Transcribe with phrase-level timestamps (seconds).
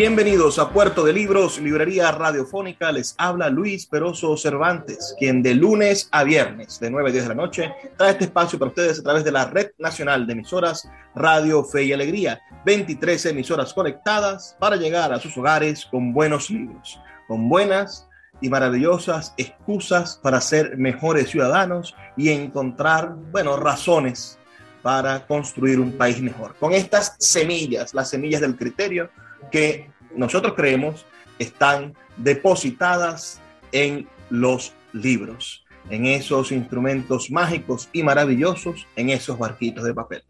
[0.00, 2.90] Bienvenidos a Puerto de Libros, Librería Radiofónica.
[2.90, 7.28] Les habla Luis Peroso Cervantes, quien de lunes a viernes, de 9 a 10 de
[7.28, 10.88] la noche, trae este espacio para ustedes a través de la Red Nacional de Emisoras
[11.14, 12.40] Radio Fe y Alegría.
[12.64, 18.08] 23 emisoras conectadas para llegar a sus hogares con buenos libros, con buenas
[18.40, 24.38] y maravillosas excusas para ser mejores ciudadanos y encontrar, bueno, razones
[24.80, 26.54] para construir un país mejor.
[26.58, 29.10] Con estas semillas, las semillas del criterio,
[29.50, 31.06] que nosotros creemos
[31.38, 33.40] están depositadas
[33.72, 40.22] en los libros, en esos instrumentos mágicos y maravillosos, en esos barquitos de papel.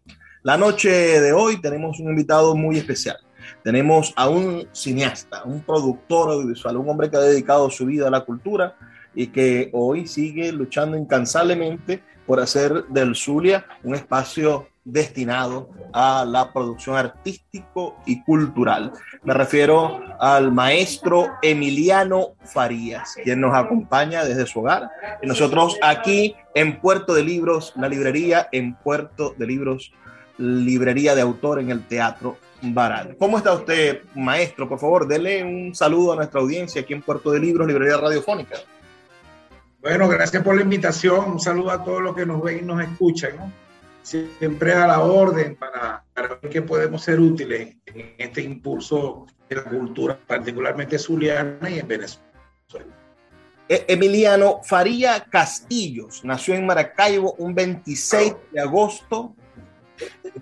[0.43, 3.17] La noche de hoy tenemos un invitado muy especial.
[3.63, 8.11] Tenemos a un cineasta, un productor audiovisual, un hombre que ha dedicado su vida a
[8.11, 8.75] la cultura
[9.13, 16.51] y que hoy sigue luchando incansablemente por hacer del Zulia un espacio destinado a la
[16.51, 18.93] producción artístico y cultural.
[19.23, 24.89] Me refiero al maestro Emiliano Farías, quien nos acompaña desde su hogar.
[25.21, 29.93] Y nosotros aquí en Puerto de Libros, la librería en Puerto de Libros,
[30.37, 33.15] librería de autor en el Teatro Baral.
[33.19, 34.67] ¿Cómo está usted, maestro?
[34.67, 38.57] Por favor, dele un saludo a nuestra audiencia aquí en Puerto de Libros, librería radiofónica.
[39.81, 41.31] Bueno, gracias por la invitación.
[41.31, 43.35] Un saludo a todos los que nos ven y nos escuchan.
[43.37, 43.51] ¿no?
[44.01, 49.63] Siempre a la orden para, ver qué podemos ser útiles en este impulso de la
[49.63, 52.25] cultura, particularmente zuliana y en Venezuela.
[53.67, 59.35] E, Emiliano Faría Castillos nació en Maracaibo un 26 de agosto,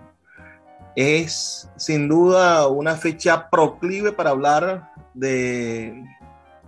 [0.95, 6.03] Es sin duda una fecha proclive para hablar de,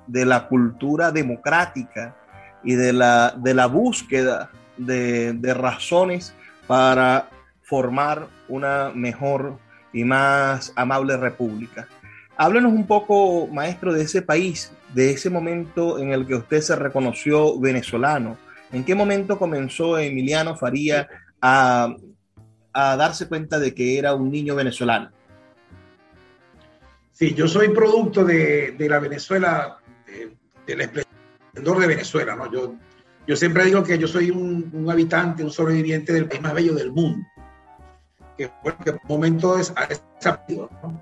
[0.07, 2.15] de la cultura democrática
[2.63, 6.33] y de la, de la búsqueda de, de razones
[6.67, 7.29] para
[7.61, 9.57] formar una mejor
[9.93, 11.87] y más amable república.
[12.37, 16.75] Háblenos un poco, maestro, de ese país, de ese momento en el que usted se
[16.75, 18.37] reconoció venezolano.
[18.71, 21.07] ¿En qué momento comenzó Emiliano Faría
[21.41, 21.93] a,
[22.73, 25.11] a darse cuenta de que era un niño venezolano?
[27.11, 29.77] Sí, yo soy producto de, de la Venezuela,
[30.65, 31.10] de, la expresión
[31.53, 32.51] de Venezuela, ¿no?
[32.51, 32.75] Yo,
[33.27, 36.73] yo siempre digo que yo soy un, un habitante, un sobreviviente del país más bello
[36.73, 37.25] del mundo,
[38.37, 40.01] que, bueno, que por momento es, es
[40.49, 41.01] ¿no?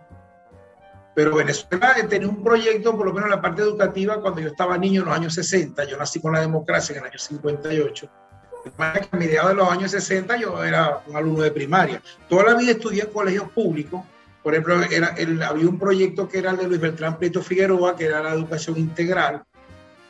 [1.16, 4.78] Pero Venezuela tenía un proyecto, por lo menos en la parte educativa, cuando yo estaba
[4.78, 8.10] niño en los años 60, yo nací con la democracia en el año 58.
[8.78, 12.02] A mediados de los años 60 yo era un alumno de primaria.
[12.28, 14.02] Toda la vida estudié en colegios públicos.
[14.44, 17.96] Por ejemplo, era, el, había un proyecto que era el de Luis Beltrán Prieto Figueroa,
[17.96, 19.44] que era la educación integral,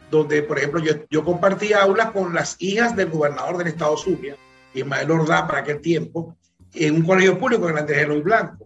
[0.09, 4.35] donde, por ejemplo, yo, yo compartí aulas con las hijas del gobernador del estado Zulia,
[4.73, 6.35] Ismael Ordá, para aquel tiempo,
[6.73, 8.65] en un colegio público en Andrés Eloy Blanco.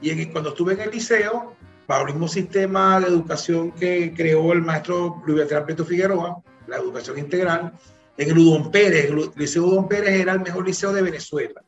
[0.00, 1.54] Y cuando estuve en el liceo,
[1.86, 6.76] bajo el mismo sistema de educación que creó el maestro Luis Beltrán Prieto Figueroa, la
[6.76, 7.72] educación integral,
[8.16, 11.62] en el Udón Pérez, el Liceo Udón Pérez era el mejor liceo de Venezuela.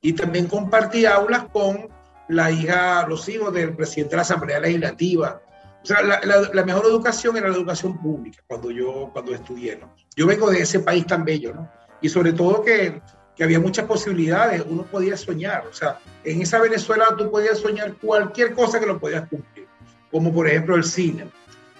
[0.00, 1.88] Y también compartí aulas con
[2.28, 5.42] la hija, los hijos del presidente de la Asamblea Legislativa,
[5.82, 9.92] o sea, la, mejor educación era la educación pública cuando yo cuando estudié, ¿no?
[10.16, 11.70] Yo vengo de ese país tan bello, ¿no?
[12.00, 13.00] Y sobre todo que,
[13.34, 17.94] que había muchas posibilidades, uno podía soñar, o sea, en esa Venezuela tú podías soñar
[17.94, 19.66] cualquier cosa que lo podías cumplir,
[20.10, 21.28] como por ejemplo el cine.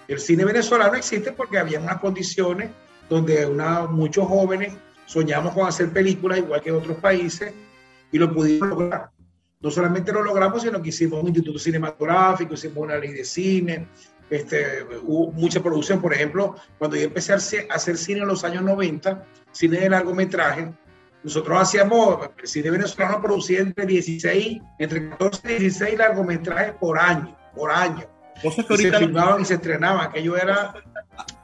[0.07, 2.71] El cine venezolano existe porque había unas condiciones
[3.09, 4.73] donde una, muchos jóvenes
[5.05, 7.53] soñamos con hacer películas igual que otros países
[8.11, 9.12] y lo pudimos lograr.
[9.63, 13.87] No solamente lo logramos, sino que hicimos un instituto cinematográfico, hicimos una ley de cine,
[14.29, 16.01] este, hubo mucha producción.
[16.01, 20.73] Por ejemplo, cuando yo empecé a hacer cine en los años 90, cine de largometraje,
[21.23, 27.37] nosotros hacíamos, el cine venezolano producía entre 16, entre 14 y 16 largometrajes por año,
[27.55, 28.05] por año.
[28.41, 30.73] Cosas que ahorita se filmaban y se estrenaban, aquello era,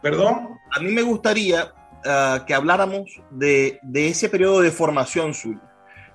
[0.01, 0.57] perdón.
[0.75, 1.73] A mí me gustaría
[2.03, 5.61] uh, que habláramos de, de ese periodo de formación suya.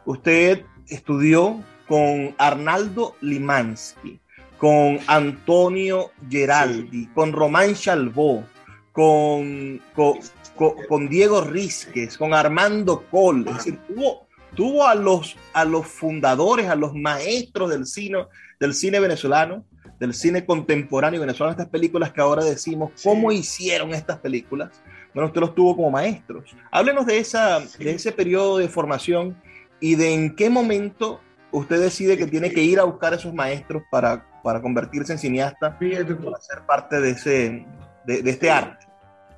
[0.05, 4.19] Usted estudió con Arnaldo Limansky,
[4.59, 8.45] con Antonio Geraldi, con Román Chalbó,
[8.93, 13.05] con, con, Diego Rizquez, con Armando.
[13.47, 18.27] Es decir, tuvo, tuvo a, los, a los fundadores, a los maestros del cine,
[18.61, 19.65] del cine venezolano,
[19.99, 24.71] del cine contemporáneo venezolano, estas películas que ahora decimos, ¿cómo hicieron estas películas?
[25.13, 26.57] Bueno, usted los tuvo como maestros.
[26.71, 29.37] Háblenos de, esa, de ese periodo de formación
[29.81, 31.21] y de en qué momento
[31.55, 35.19] usted decide que tiene que ir a buscar a esos maestros para, para convertirse en
[35.19, 37.67] cineasta, para ser parte de, ese,
[38.05, 38.87] de, este arte.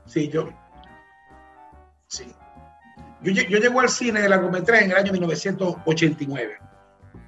[0.07, 0.49] Sí, yo.
[2.07, 2.25] Sí.
[3.23, 6.59] Yo, yo llego al cine de largometraje en el año 1989.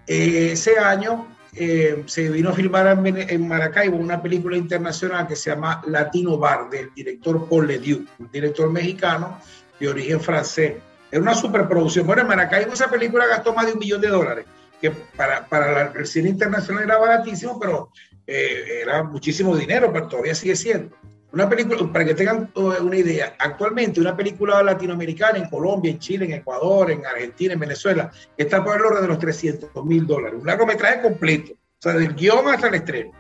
[0.07, 5.51] Eh, ese año eh, se vino a filmar en, Maracaibo una película internacional que se
[5.51, 9.39] llama Latino Bar, del director Paul Ledieu, un director mexicano
[9.79, 10.77] de origen francés.
[11.11, 12.07] Era una superproducción.
[12.07, 14.47] Bueno, en Maracaibo esa película gastó más de un millón de dólares
[14.81, 17.91] que para, para el cine internacional era baratísimo, pero
[18.27, 20.97] eh, era muchísimo dinero, pero todavía sigue siendo.
[21.31, 26.25] Una película, para que tengan una idea, actualmente una película latinoamericana en Colombia, en Chile,
[26.25, 30.39] en Ecuador, en Argentina, en Venezuela, está por el orden de los 300 mil dólares.
[30.41, 33.13] Un largometraje completo, o sea, del guion hasta el estreno.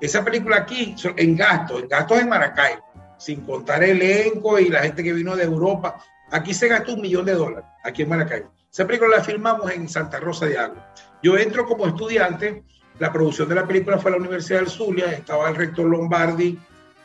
[0.00, 2.82] Esa película aquí, en gastos, en gastos en Maracaibo,
[3.18, 7.02] sin contar el elenco y la gente que vino de Europa, aquí se gastó un
[7.02, 8.50] millón de dólares, aquí en Maracaibo.
[8.76, 10.92] Esa película la filmamos en Santa Rosa de Agua.
[11.22, 12.62] Yo entro como estudiante,
[12.98, 16.58] la producción de la película fue a la Universidad del Zulia, estaba el rector Lombardi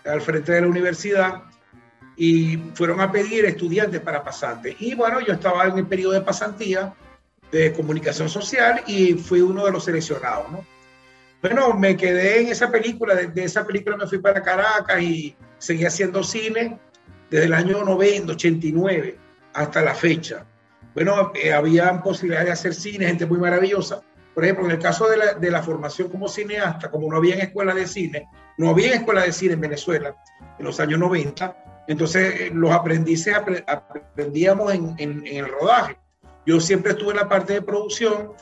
[0.03, 1.43] al frente de la universidad
[2.17, 4.75] y fueron a pedir estudiantes para pasante.
[4.81, 6.93] Y bueno, yo estaba en el periodo de pasantía
[7.53, 10.47] de comunicación social y fui uno de los seleccionados,
[11.41, 15.85] Bueno, me quedé en esa película, de, esa película me fui para Caracas y seguí
[15.85, 16.77] haciendo cine
[17.29, 19.17] desde el año 90, 89
[19.53, 20.45] hasta la fecha
[20.93, 24.01] bueno, eh, había posibilidades de hacer cine, gente muy maravillosa.
[24.33, 27.35] Por ejemplo, en el caso de la, de la, formación como cineasta, como no había
[27.35, 28.27] escuela de cine,
[28.57, 30.15] no había escuela de cine en Venezuela
[30.57, 35.97] en los años 90, entonces eh, los aprendices aprendíamos en, en, el rodaje.
[36.45, 38.33] Yo siempre estuve en la parte de producción,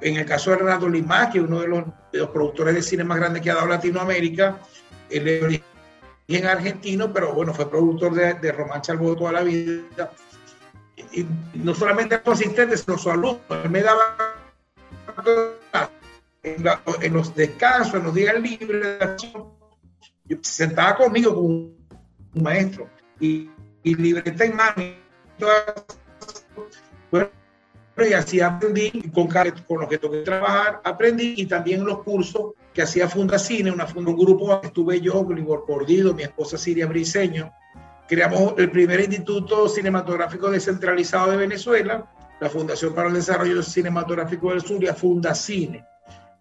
[0.00, 2.82] en el caso de Renato Lima, que es uno de los, de los, productores de
[2.82, 4.58] cine más grandes que ha dado Latinoamérica,
[5.10, 5.62] él
[6.28, 10.10] es argentino, pero bueno, fue productor de, de Román Chalbo toda la vida
[11.12, 13.40] y no solamente los asistentes, sino su alumnos.
[13.70, 14.16] me daba
[16.42, 18.98] en, los descansos, en los días libres,
[20.24, 21.76] yo sentaba conmigo como un
[22.34, 22.88] maestro
[23.20, 23.50] y,
[23.82, 24.74] y libreta en mano.
[27.10, 27.30] Bueno,
[28.08, 29.28] y así aprendí, con,
[29.66, 34.16] con los que toqué trabajar, aprendí y también los cursos que hacía Fundacine, una, un
[34.16, 37.52] grupo que estuve yo, Grigor Cordido, mi esposa Siria Briseño,
[38.08, 42.10] creamos el primer instituto cinematográfico descentralizado de Venezuela,
[42.40, 45.84] la Fundación para el Desarrollo Cinematográfico del Sur, Funda Cine.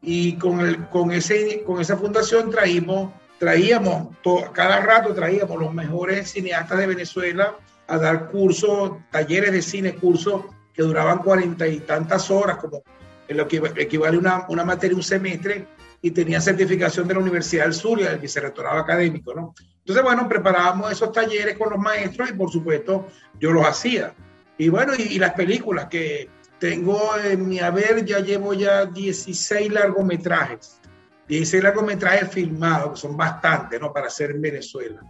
[0.02, 4.16] Y con, el, con, ese, con esa fundación traímos, traíamos,
[4.54, 7.56] cada rato traíamos los mejores cineastas de Venezuela
[7.88, 12.82] a dar cursos, talleres de cine, cursos que duraban cuarenta y tantas horas, como
[13.28, 15.68] lo que equivale una, una materia un semestre,
[16.02, 19.54] y tenía certificación de la Universidad del Sur y del vicerrectorado académico, ¿no?
[19.80, 23.08] Entonces, bueno, preparábamos esos talleres con los maestros y por supuesto
[23.40, 24.14] yo los hacía.
[24.58, 30.82] Y bueno, y, las películas que tengo en mi haber, ya llevo ya 16 largometrajes.
[31.28, 33.94] 16 largometrajes filmados, que son bastantes, ¿no?
[33.94, 35.02] Para hacer en Venezuela.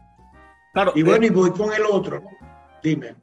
[0.73, 0.91] Claro.
[0.95, 2.29] Y bueno, y voy con el otro, ¿no?
[2.83, 3.15] Dime.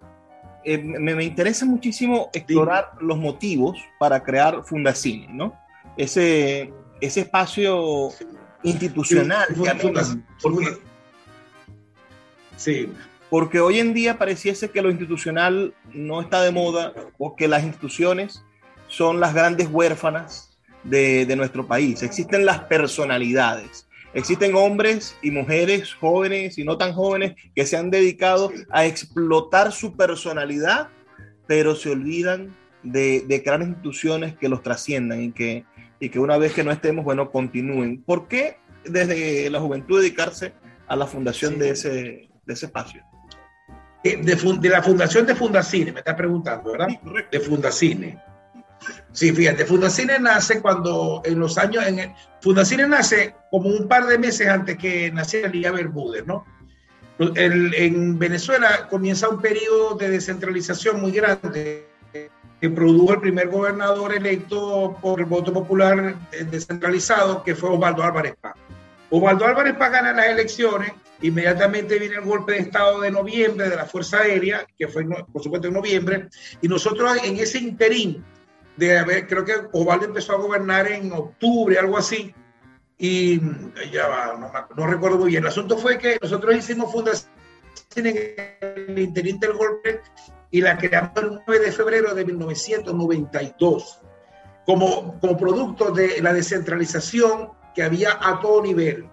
[0.65, 5.55] Eh, me, interesa muchísimo explorar los motivos para crear Fundacine, ¿no?
[5.97, 8.11] Ese, ese espacio
[8.63, 9.47] institucional.
[10.43, 10.79] porque,
[12.57, 12.89] sí.
[13.31, 17.65] Porque hoy en día pareciese que lo institucional no está de moda o que las
[17.65, 18.43] instituciones
[18.89, 22.03] son las grandes huérfanas de, de nuestro país.
[22.03, 23.87] Existen las personalidades.
[24.13, 29.73] Existen hombres y mujeres jóvenes y no tan jóvenes que se han dedicado a explotar
[29.73, 30.89] su personalidad,
[31.49, 35.65] pero se olvidan de, de crear instituciones que los trasciendan y que,
[36.01, 38.03] y que una vez que no estemos, bueno, continúen.
[38.03, 40.53] ¿Por qué desde la juventud dedicarse
[40.87, 43.03] a la fundación de, ese, de ese espacio?
[44.03, 46.89] Eh, de, de, la fundación de Fundacine, me está preguntando, ¿verdad?
[47.31, 48.23] de Fundacine.
[49.13, 54.19] Sí, fíjate, Fundacine nace cuando en los años, en Fundacine nace como un par de
[54.19, 56.45] meses antes que naciera Liga Bermúdez, ¿no?
[57.17, 61.87] en Venezuela comienza un periodo de descentralización muy grande
[62.71, 66.15] produjo el primer gobernador electo por el voto popular
[66.51, 68.55] descentralizado, que fue Osvaldo Álvarez Paz.
[69.11, 70.93] Osvaldo Álvarez Paz gana las elecciones,
[71.23, 75.43] inmediatamente viene el golpe de Estado de noviembre de la Fuerza Aérea, que fue por
[75.43, 76.29] supuesto en noviembre,
[76.61, 78.25] y nosotros en ese interín
[78.77, 82.35] de haber, creo que Osvaldo empezó a gobernar en octubre, algo así,
[82.99, 83.41] y
[83.93, 85.43] ya va, no, recuerdo muy bien.
[85.43, 87.31] El asunto fue que nosotros hicimos fundación
[87.97, 88.35] en
[88.89, 90.01] el interín del golpe
[90.55, 93.99] y la creamos el 9 de febrero de 1992
[94.65, 99.09] como, como producto de la descentralización que había a todo nivel.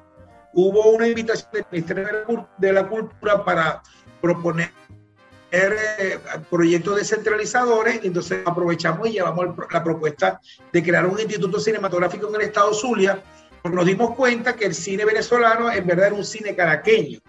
[0.54, 3.82] Hubo una invitación del Ministerio de la Cultura para
[4.22, 4.70] proponer
[5.50, 10.40] eh, proyectos descentralizadores, y entonces aprovechamos y llevamos la propuesta
[10.72, 13.20] de crear un instituto cinematográfico en el estado Zulia,
[13.64, 17.20] porque nos dimos cuenta que el cine venezolano en verdad era un cine caraqueño,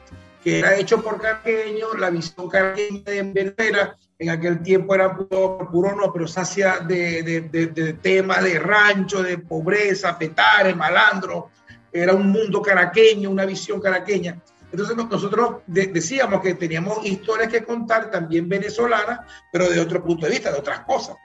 [0.42, 5.68] que era hecho por caraqueños, la visión caraqueña de Venezuela en aquel tiempo era puro,
[5.70, 10.76] puro no, pero se hacía de, de, de, de tema de rancho, de pobreza, petares,
[10.76, 11.50] malandro,
[11.92, 14.40] era un mundo caraqueño, una visión caraqueña.
[14.72, 19.20] Entonces nosotros decíamos que teníamos historias que contar también venezolanas,
[19.52, 21.16] pero de otro punto de vista, de otras cosas.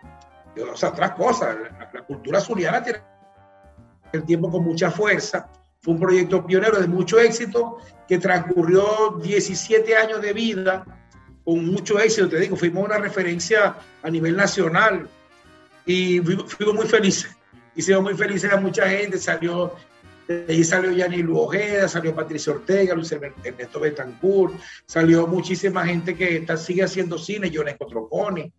[0.53, 1.55] De otras cosas.
[1.93, 2.99] La, cultura zuliana tiene
[4.11, 5.49] el tiempo con mucha fuerza.
[5.87, 7.77] Fue un proyecto pionero de mucho éxito
[8.09, 10.83] que transcurrió 17 años de vida
[11.45, 12.27] con mucho éxito.
[12.27, 15.07] Te digo, fuimos una referencia a nivel nacional
[15.85, 17.33] y fuimos muy felices.
[17.73, 19.17] Hicimos muy felices a mucha gente.
[19.17, 19.75] Salió
[20.27, 20.91] de ahí salió
[21.23, 27.17] Lu Ojeda, salió Patricia Ortega, Luis Ernesto Betancourt, salió muchísima gente que está, sigue haciendo
[27.17, 28.51] cine, Jonesco Troconi.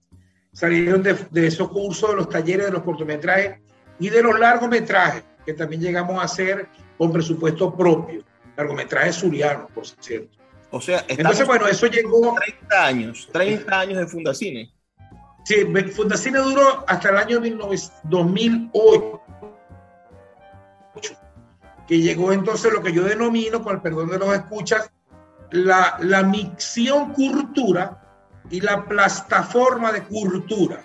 [0.50, 3.60] Salieron de, de, esos cursos, de los talleres, de los cortometrajes
[4.00, 6.66] y de los largometrajes, que también llegamos a hacer
[6.98, 8.22] con presupuesto propio.
[8.56, 10.36] Largometrajes surianos, por cierto.
[10.70, 12.34] O sea, entonces, bueno, eso llegó.
[12.34, 14.70] 30 años, 30 años de Fundacine.
[15.44, 15.64] Sí,
[15.94, 19.22] Fundacine duró hasta el año 2008
[21.88, 24.90] que llegó entonces lo que yo denomino, con el perdón de los escuchas,
[25.50, 28.04] la, la micción cultura
[28.50, 30.82] y la plataforma de cultura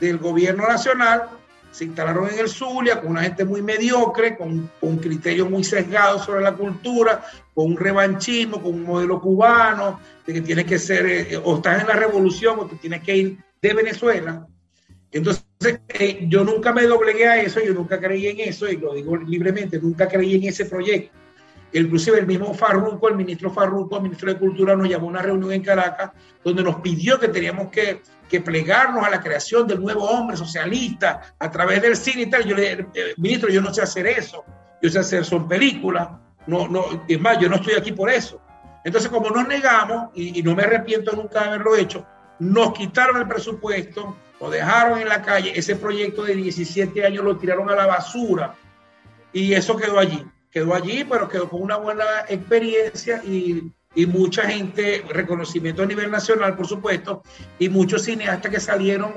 [0.00, 1.28] del gobierno nacional.
[1.70, 6.24] Se instalaron en el Zulia con una gente muy mediocre, con, con criterios muy sesgados
[6.24, 11.06] sobre la cultura, con un revanchismo, con un modelo cubano, de que tiene que ser,
[11.06, 14.46] eh, o estás en la revolución o te tienes que ir de Venezuela.
[15.10, 15.44] Entonces,
[15.88, 19.16] eh, yo nunca me doblegué a eso, yo nunca creí en eso, y lo digo
[19.16, 21.17] libremente, nunca creí en ese proyecto.
[21.72, 25.22] Inclusive el mismo Farruco, el ministro Farruco, el ministro de Cultura, nos llamó a una
[25.22, 26.10] reunión en Caracas
[26.42, 31.34] donde nos pidió que teníamos que, que plegarnos a la creación del nuevo hombre socialista
[31.38, 32.44] a través del cine y tal.
[32.44, 34.44] Yo le dije, eh, ministro, yo no sé hacer eso,
[34.80, 36.08] yo sé hacer son películas,
[36.46, 38.40] no, no, es más, yo no estoy aquí por eso.
[38.84, 42.06] Entonces, como nos negamos, y, y no me arrepiento nunca de haberlo hecho,
[42.38, 47.36] nos quitaron el presupuesto, lo dejaron en la calle, ese proyecto de 17 años lo
[47.36, 48.54] tiraron a la basura
[49.32, 54.48] y eso quedó allí, quedó allí, pero quedó con una buena experiencia y, y mucha
[54.48, 57.22] gente, reconocimiento a nivel nacional, por supuesto,
[57.58, 59.14] y muchos cineastas que salieron,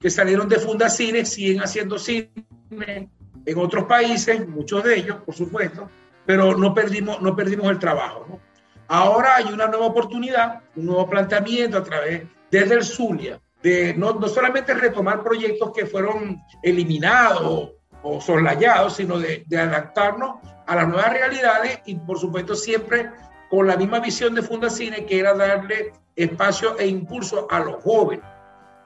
[0.00, 2.30] que salieron de Fundacine siguen haciendo cine
[2.70, 5.88] en otros países, muchos de ellos, por supuesto,
[6.26, 8.40] pero no perdimos, no perdimos el trabajo.
[8.88, 14.14] Ahora hay una nueva oportunidad, un nuevo planteamiento a través desde el Zulia, de no,
[14.14, 17.72] no solamente retomar proyectos que fueron eliminados
[18.02, 20.36] o soslayados, sino de, de, adaptarnos
[20.66, 23.10] a las nuevas realidades y por supuesto siempre
[23.50, 28.24] con la misma visión de Fundacine que era darle espacio e impulso a los jóvenes.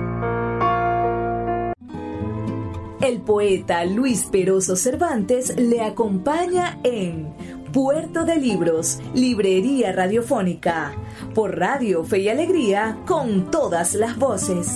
[3.02, 7.28] El poeta Luis Peroso Cervantes le acompaña en
[7.75, 10.95] Puerto de Libros, Librería Radiofónica,
[11.35, 14.73] por Radio Fe y Alegría, con todas las voces.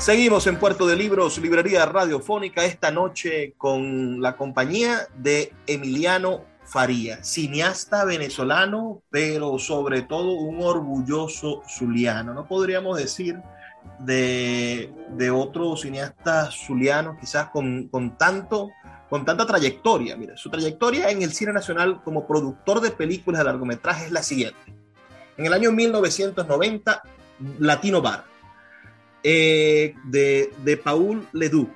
[0.00, 7.22] Seguimos en Puerto de Libros, Librería Radiofónica, esta noche con la compañía de Emiliano Faría,
[7.22, 12.32] cineasta venezolano, pero sobre todo un orgulloso zuliano.
[12.32, 13.42] No podríamos decir
[13.98, 18.70] de, de otro cineasta zuliano, quizás con, con, tanto,
[19.10, 20.16] con tanta trayectoria.
[20.16, 24.22] Mira, su trayectoria en el cine nacional como productor de películas de largometraje es la
[24.22, 24.74] siguiente.
[25.36, 27.02] En el año 1990,
[27.58, 28.29] Latino Bar,
[29.22, 31.68] eh, de, de Paul Ledoux.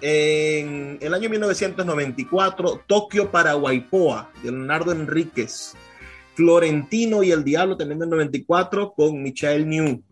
[0.00, 5.74] En el año 1994, Tokio para Guaipoa, de Leonardo Enríquez.
[6.34, 10.02] Florentino y el Diablo, también del 94, con Michael New.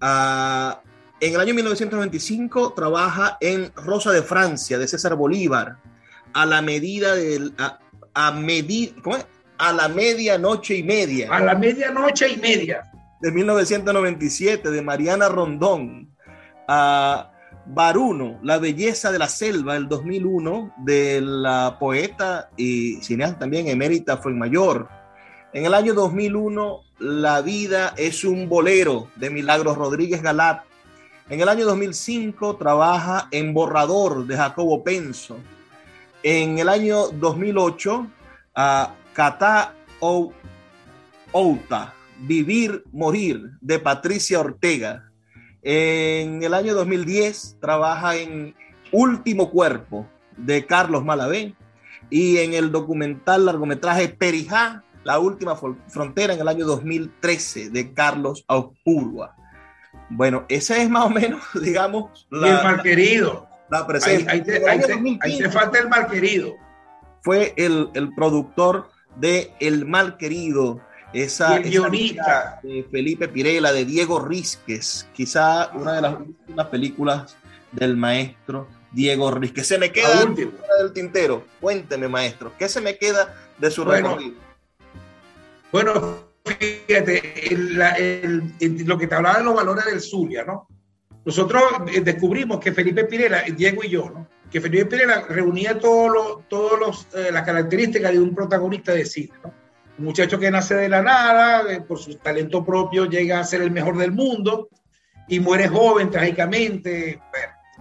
[0.00, 0.74] Uh,
[1.20, 5.76] en el año 1995 trabaja en Rosa de Francia, de César Bolívar,
[6.32, 7.52] a la medida del...
[7.58, 7.78] A,
[8.14, 8.28] a,
[9.58, 11.28] a la medianoche y media.
[11.30, 12.90] A la medianoche y media.
[13.20, 16.07] De 1997, de Mariana Rondón.
[16.68, 17.32] A
[17.66, 24.18] Baruno, La belleza de la selva, el 2001, de la poeta y cineasta también emérita
[24.18, 24.88] Fuenmayor.
[25.52, 30.62] En el año 2001, La vida es un bolero, de Milagros Rodríguez Galat.
[31.28, 35.36] En el año 2005 trabaja en Borrador de Jacobo Penso.
[36.22, 38.06] En el año 2008,
[38.54, 39.74] a Catá
[41.32, 45.07] Outa, Vivir, Morir de Patricia Ortega.
[45.70, 48.54] En el año 2010 trabaja en
[48.90, 51.54] Último Cuerpo de Carlos Malavé
[52.08, 55.56] y en el documental largometraje Perijá, La Última
[55.88, 59.36] Frontera en el año 2013 de Carlos Auspurua.
[60.08, 63.46] Bueno, ese es más o menos, digamos, la, y el malquerido.
[63.68, 64.32] La, la presencia.
[64.32, 66.54] Ahí, ahí, te, ahí, te, ahí, te, falta el malquerido.
[67.20, 70.80] Fue el, el productor de El Malquerido,
[71.12, 77.36] esa, el guionista de Felipe Pirela, de Diego Rizquez, quizá una de las últimas películas
[77.72, 79.66] del maestro Diego Rizquez.
[79.66, 81.44] Se me queda del tintero.
[81.60, 84.40] Cuénteme, maestro, ¿qué se me queda de su bueno, recorrido?
[85.72, 90.68] Bueno, fíjate, el, el, el, lo que te hablaba de los valores del Zulia, ¿no?
[91.24, 94.28] Nosotros eh, descubrimos que Felipe Pirela, Diego y yo, ¿no?
[94.50, 99.32] que Felipe Pirela reunía los, todos los, eh, las características de un protagonista de cine,
[99.42, 99.52] ¿no?
[99.98, 103.72] Muchacho que nace de la nada, eh, por su talento propio llega a ser el
[103.72, 104.68] mejor del mundo
[105.26, 107.20] y muere joven trágicamente.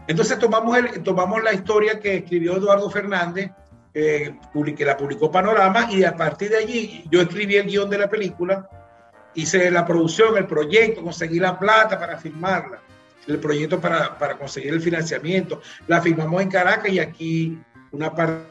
[0.08, 3.52] Entonces tomamos, el, tomamos la historia que escribió Eduardo Fernández,
[3.94, 4.36] eh,
[4.76, 8.10] que la publicó Panorama, y a partir de allí yo escribí el guion de la
[8.10, 8.68] película,
[9.36, 12.80] hice la producción, el proyecto, conseguí la plata para firmarla,
[13.28, 15.62] el proyecto para, para conseguir el financiamiento.
[15.88, 17.60] La firmamos en Caracas y aquí
[17.92, 18.44] una parte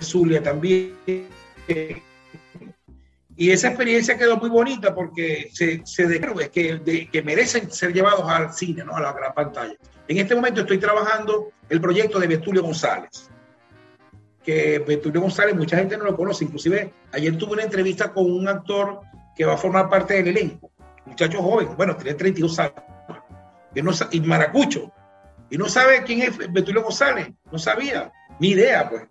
[0.00, 0.94] Zulia también.
[3.38, 6.20] Y esa experiencia quedó muy bonita porque se, se de,
[6.50, 8.96] que, que merecen ser llevados al cine, ¿no?
[8.96, 9.74] a la gran pantalla.
[10.08, 13.28] En este momento estoy trabajando el proyecto de Betulio González.
[14.42, 16.44] Que Betulio González, mucha gente no lo conoce.
[16.44, 19.00] Inclusive ayer tuve una entrevista con un actor
[19.36, 20.70] que va a formar parte del elenco.
[21.04, 22.74] Muchacho joven, bueno, tiene 32 años.
[23.74, 24.90] Que no, y maracucho.
[25.50, 27.28] Y no sabe quién es Betulio González.
[27.52, 28.10] No sabía.
[28.40, 29.02] Ni idea, pues.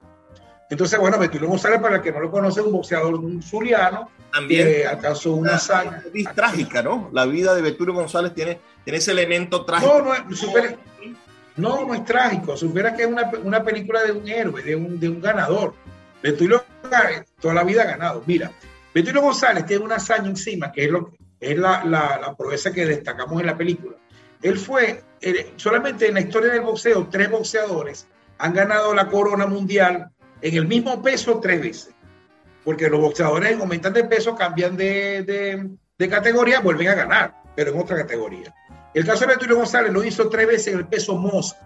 [0.69, 4.67] Entonces, bueno, Betulio González, para el que no lo conoce, es un boxeador zuliano También
[4.67, 6.03] que alcanzó una hazaña.
[6.13, 7.09] Es trágica, ¿no?
[7.13, 9.99] La vida de Betulio González tiene, tiene ese elemento trágico.
[9.99, 10.75] No, no es, supera,
[11.57, 12.57] no, no es trágico.
[12.57, 15.75] Supera que es una, una película de un héroe, de un, de un ganador.
[16.23, 16.63] Betulio
[17.39, 18.23] toda la vida ha ganado.
[18.25, 18.51] Mira,
[18.93, 22.85] Betulio González tiene una hazaña encima, que es lo es la, la, la proeza que
[22.85, 23.97] destacamos en la película.
[24.41, 25.03] Él fue,
[25.57, 30.09] solamente en la historia del boxeo, tres boxeadores han ganado la corona mundial
[30.41, 31.93] en el mismo peso tres veces.
[32.63, 37.79] Porque los boxeadores aumentan de peso, cambian de, de, categoría, vuelven a ganar, pero en
[37.79, 38.53] otra categoría.
[38.93, 41.59] El caso de Betulio González lo hizo tres veces en el peso mosca.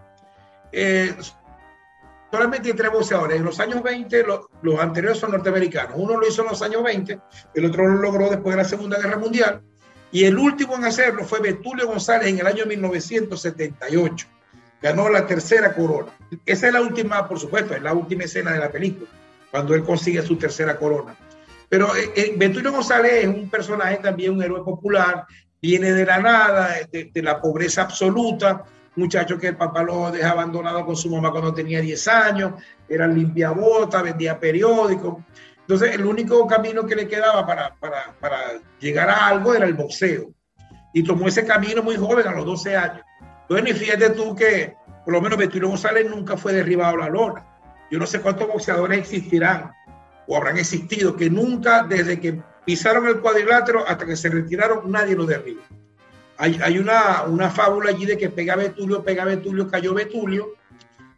[0.71, 1.15] Eh,
[2.31, 3.37] solamente tres boxeadores.
[3.37, 4.25] En los años 20,
[4.61, 5.93] los anteriores son norteamericanos.
[5.95, 7.19] Uno lo hizo en los años 20,
[7.53, 9.61] el otro lo logró después de la Segunda Guerra Mundial.
[10.11, 14.27] Y el último en hacerlo fue Betulio González en el año 1978.
[14.81, 16.11] Ganó la tercera corona.
[16.45, 19.09] Esa es la última, por supuesto, es la última escena de la película,
[19.51, 21.15] cuando él consigue su tercera corona.
[21.67, 25.25] Pero eh, eh, González es un personaje también, un héroe popular,
[25.61, 28.63] viene de la nada, de, de la pobreza absoluta,
[28.95, 32.53] muchacho que el papá lo deja abandonado con su mamá cuando tenía 10 años,
[32.87, 35.23] era limpiabota, vendía periódicos.
[35.61, 38.37] Entonces, el único camino que le quedaba para, para, para,
[38.79, 40.31] llegar a algo era el boxeo.
[40.93, 43.05] Y tomó ese camino muy joven, a los 12 años.
[43.49, 47.45] Entonces, fíjate tú que, por lo menos, Betulio González nunca fue derribado a la lona.
[47.89, 49.71] Yo no sé cuántos boxeadores existirán
[50.27, 55.15] o habrán existido que nunca, desde que pisaron el cuadrilátero hasta que se retiraron, nadie
[55.15, 55.61] lo derribó.
[56.37, 60.53] Hay, una, una, fábula allí de que pega Betulio, pega Betulio, cayó Betulio,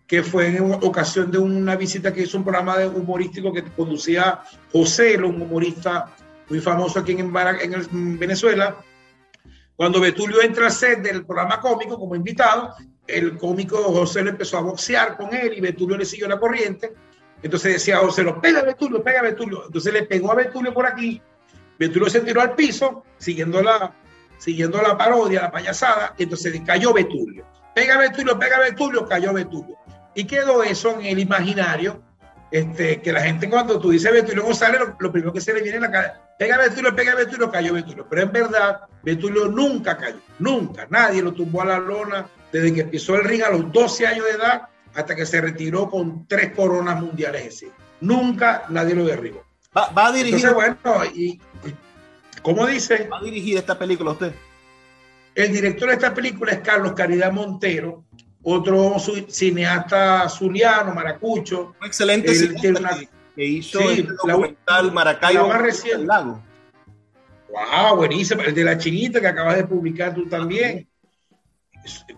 [0.07, 4.41] que fue en ocasión de una visita que hizo un programa de humorístico que conducía
[4.71, 6.07] José, un humorista
[6.49, 8.77] muy famoso aquí en, en, Venezuela.
[9.81, 12.75] Cuando Betulio entra al set del programa cómico como invitado,
[13.07, 16.93] el cómico José le empezó a boxear con él y Betulio le siguió la corriente.
[17.41, 19.63] Entonces decía José, lo pega Betulio, pega Betulio.
[19.65, 21.19] Entonces le pegó a Betulio por aquí.
[21.79, 23.91] Betulio se tiró al piso, siguiendo la,
[24.37, 27.43] siguiendo la parodia, la payasada, entonces cayó Betulio.
[27.73, 29.77] Pega Betulio, pega Betulio, cayó Betulio.
[30.13, 32.03] Y quedó eso en el imaginario,
[32.51, 35.61] este, que la gente cuando tú dices Betulio González, lo, lo primero que se le
[35.61, 38.05] viene a la cabeza, pega Betulio, pega Betulio, cayó Betulio.
[38.09, 40.85] Pero en verdad, Betulio nunca cayó, nunca.
[40.89, 44.25] Nadie lo tumbó a la lona desde que empezó el ring a los 12 años
[44.25, 47.71] de edad hasta que se retiró con tres coronas mundiales en sí.
[48.01, 49.43] Nunca nadie lo derribó.
[49.75, 50.45] Va, va a dirigir.
[50.45, 51.39] Entonces, bueno, y,
[52.41, 53.07] ¿Cómo dice?
[53.07, 54.33] ¿Va a dirigir esta película usted?
[55.35, 58.03] El director de esta película es Carlos Caridad Montero,
[58.43, 58.95] otro
[59.27, 61.75] cineasta zuliano, maracucho.
[61.79, 62.97] Un excelente cineasta una,
[63.35, 65.47] que hizo sí, el documental la, Maracaibo.
[65.47, 66.05] La más reciente.
[66.05, 66.41] Lago.
[67.49, 68.41] Wow, buenísimo.
[68.41, 70.87] El de la chinita que acabas de publicar tú también.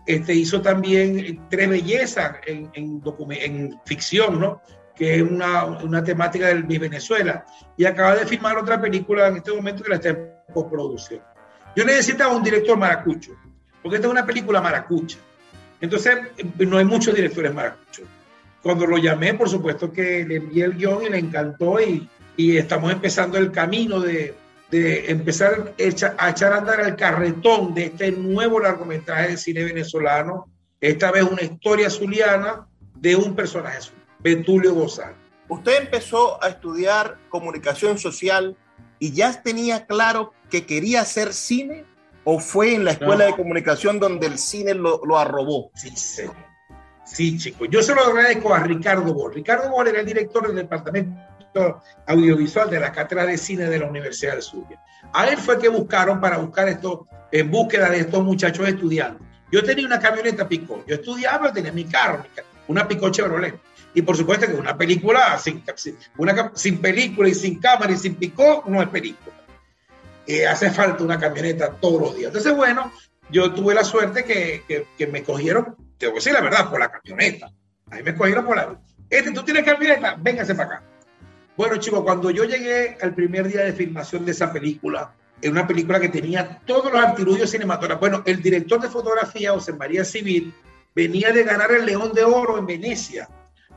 [0.06, 4.62] Este hizo también Tres Bellezas en, en, en ficción, ¿no?
[4.96, 7.46] que es una, una temática del Venezuela,
[7.78, 11.22] y acaba de filmar otra película en este momento que la está en postproducción.
[11.76, 13.32] Yo necesitaba un director maracucho,
[13.82, 15.18] porque esta es una película maracucha.
[15.84, 16.18] Entonces,
[16.60, 18.08] no hay muchos directores maracuchos.
[18.62, 22.56] Cuando lo llamé, por supuesto que le envié el guion y le encantó y, y
[22.56, 24.34] estamos empezando el camino de,
[24.72, 30.48] de empezar a echar a andar el carretón de este nuevo largometraje de cine venezolano,
[30.80, 32.66] esta vez una historia zuliana
[32.96, 33.90] de un personaje.
[34.20, 35.18] Betulio González.
[35.50, 38.56] Usted empezó a estudiar comunicación social
[39.00, 41.84] y ya tenía claro que quería hacer cine
[42.24, 43.32] o fue en la escuela no.
[43.32, 45.72] de comunicación donde el cine lo, lo arrobó?
[45.76, 46.24] Sí, sí.
[47.06, 47.68] Sí, chicos.
[47.70, 49.34] Yo se lo agradezco a Ricardo Bol.
[49.34, 53.88] Ricardo Bol era el director del departamento audiovisual de la cátedra de cine de la
[53.88, 54.82] Universidad de Zulia.
[55.12, 59.28] A él fue que buscaron para buscar esto, en búsqueda de estos muchachos estudiantes.
[59.52, 60.84] Yo tenía una camioneta Picó.
[60.88, 62.26] Yo estudiaba, tenía mi carro,
[62.68, 63.60] una Picó Chevrolet.
[63.94, 65.64] Y por supuesto que una película sin,
[66.18, 69.36] una, sin película y sin cámara y sin picó no es película.
[70.28, 72.28] Eh, hace falta una camioneta todos los días.
[72.28, 72.92] Entonces, bueno,
[73.30, 76.80] yo tuve la suerte que, que, que me cogieron, tengo que decir la verdad, por
[76.80, 77.52] la camioneta.
[77.92, 78.80] A mí me cogieron por la...
[79.10, 80.84] Este, tú tienes camioneta, véngase para acá.
[81.56, 85.68] Bueno, chicos, cuando yo llegué al primer día de filmación de esa película, en una
[85.68, 90.54] película que tenía todos los artilugios cinematográficos, bueno, el director de fotografía, José María Civil,
[90.96, 93.28] venía de ganar el León de Oro en Venecia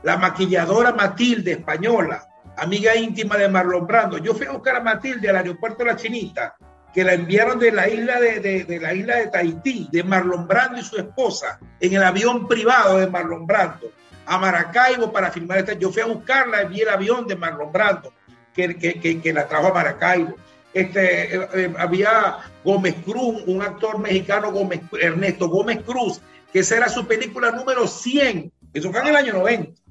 [0.03, 4.17] la maquilladora Matilde, española, amiga íntima de Marlon Brando.
[4.17, 6.55] Yo fui a buscar a Matilde al aeropuerto de la Chinita,
[6.93, 10.47] que la enviaron de la isla de, de, de, la isla de Tahití, de Marlon
[10.47, 13.91] Brando y su esposa, en el avión privado de Marlon Brando,
[14.25, 15.73] a Maracaibo para filmar esta.
[15.73, 18.13] Yo fui a buscarla, vi el avión de Marlon Brando,
[18.53, 20.35] que, que, que, la trajo a Maracaibo.
[20.73, 26.77] Este, eh, eh, había Gómez Cruz, un actor mexicano, Gómez, Ernesto Gómez Cruz, que esa
[26.77, 29.86] era su película número 100, eso fue en el año 90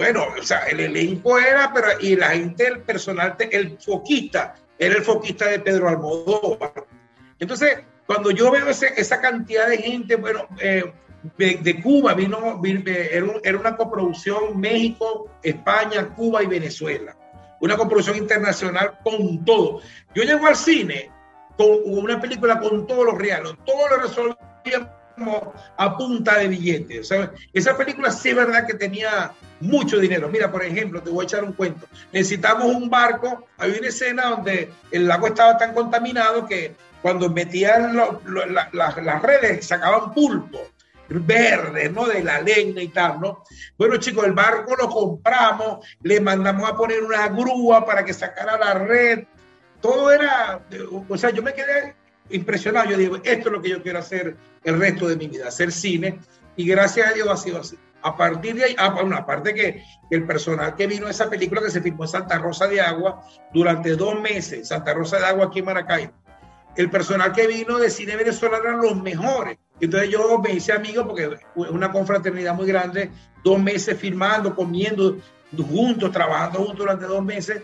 [0.00, 4.94] bueno, o sea, el elenco era, pero y la gente, el personal, el foquista, era
[4.94, 6.72] el foquista de Pedro Almodóvar.
[7.38, 10.90] Entonces, cuando yo veo ese, esa cantidad de gente, bueno, eh,
[11.36, 17.14] de, Cuba, vino, vino era, un, era, una coproducción México, España, Cuba y Venezuela.
[17.60, 19.82] Una coproducción internacional con todo.
[20.14, 21.10] Yo llego al cine
[21.58, 27.12] con una película con todos los reales, todo lo resolvíamos a punta de billetes.
[27.52, 30.28] esa película sí es verdad que tenía mucho dinero.
[30.28, 31.86] Mira, por ejemplo, te voy a echar un cuento.
[32.12, 33.46] Necesitamos un barco.
[33.58, 37.96] Hay una escena donde el lago estaba tan contaminado que cuando metían
[38.72, 40.60] las redes sacaban pulpo
[41.18, 42.06] verde, ¿no?
[42.06, 43.42] De la leña y tal, ¿no?
[43.76, 48.56] Bueno, chicos, el barco lo compramos, le mandamos a poner una grúa para que sacara
[48.58, 49.24] la red.
[49.80, 50.60] Todo era,
[51.08, 51.94] o sea, yo me quedé
[52.30, 52.90] impresionado.
[52.90, 55.72] Yo digo, esto es lo que yo quiero hacer el resto de mi vida, hacer
[55.72, 56.20] cine.
[56.56, 57.76] Y gracias a Dios ha sido así.
[58.02, 61.60] A partir de ahí, ah, bueno, aparte que el personal que vino a esa película
[61.60, 65.46] que se filmó en Santa Rosa de Agua durante dos meses, Santa Rosa de Agua
[65.46, 66.10] aquí en Maracay,
[66.76, 69.58] el personal que vino de cine venezolano eran los mejores.
[69.80, 73.10] Entonces yo me hice amigo porque fue una confraternidad muy grande,
[73.42, 75.16] dos meses filmando, comiendo
[75.56, 77.62] juntos, trabajando juntos durante dos meses.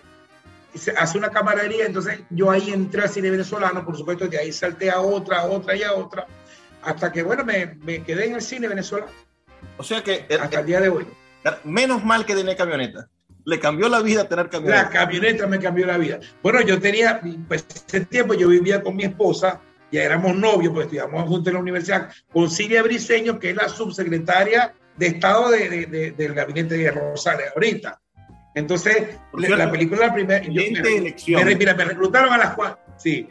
[0.75, 4.53] Se hace una camaradería, entonces yo ahí entré al cine venezolano, por supuesto, de ahí
[4.53, 6.27] salté a otra, a otra y a otra,
[6.83, 9.11] hasta que, bueno, me, me quedé en el cine venezolano.
[9.77, 10.27] O sea que...
[10.40, 11.07] Hasta el día de hoy.
[11.64, 13.09] Menos mal que tenía camioneta
[13.49, 14.83] le cambió la vida tener camioneta.
[14.83, 16.19] La camioneta me cambió la vida.
[16.42, 20.87] Bueno, yo tenía, pues ese tiempo yo vivía con mi esposa ya éramos novios, pues
[20.87, 26.14] estudiamos juntos en la universidad, con Silvia Briseño, que es la subsecretaria de Estado de,
[26.16, 28.01] del gabinete de Rosales ahorita.
[28.55, 33.29] Entonces, la película, la primera, me, mira, me reclutaron a las cuatro, sí,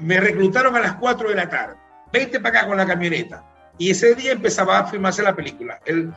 [0.00, 1.76] me reclutaron a las 4 de la tarde,
[2.12, 3.44] vente para acá con la camioneta.
[3.78, 5.80] Y ese día empezaba a filmarse la película.
[5.84, 6.12] El,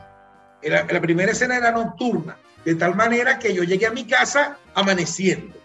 [0.62, 5.56] la primera escena era nocturna, de tal manera que yo llegué a mi casa amaneciendo.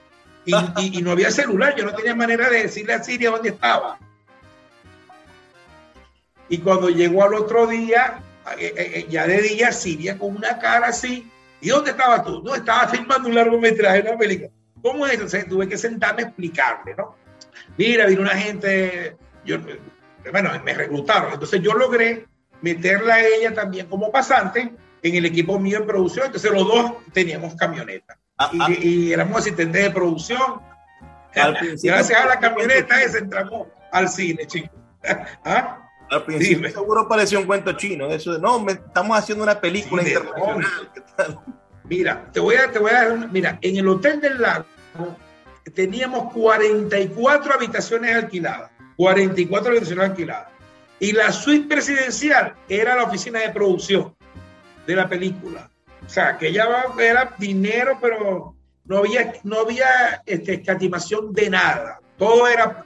[0.46, 4.00] Y, no había celular, yo no tenía manera de decirle a Siria dónde estaba.
[6.50, 8.22] Y cuando llegó al otro día,
[8.58, 11.30] eh, eh, eh, ya de día, Siria con una cara así.
[11.62, 12.42] ¿Y dónde estabas tú?
[12.44, 14.50] No, estaba filmando un largometraje, una película.
[14.82, 15.38] ¿Cómo es eso?
[15.48, 17.16] tuve que sentarme a explicarle, ¿no?
[17.78, 19.16] Mira, vino una gente,
[20.30, 21.34] bueno, me reclutaron.
[21.34, 22.28] Entonces yo logré
[22.62, 26.28] meterla a ella también como pasante en el equipo mío en producción.
[26.28, 28.18] Entonces los dos teníamos camioneta.
[28.38, 28.70] Ah, y, ah.
[28.70, 30.62] y, éramos asistentes de producción.
[31.34, 34.72] Gracias a la camioneta esa entramos al cine, chicos.
[35.46, 35.78] ¿Ah?
[36.12, 40.68] Al principio seguro pareció un cuento chino, eso de no, estamos haciendo una película internacional.
[41.86, 44.66] Mira, te voy a, te voy a dar mira, en el Hotel del Lago
[45.74, 48.72] teníamos 44 habitaciones alquiladas,
[49.02, 50.50] 44 habitaciones alquiladas.
[51.00, 54.16] Y la suite presidencial era la oficina de producción
[54.86, 55.72] de la película.
[56.06, 56.68] O sea, que ya
[57.00, 58.54] era dinero, pero
[58.86, 62.00] no había, no había este, escatimación de nada.
[62.16, 62.86] Todo era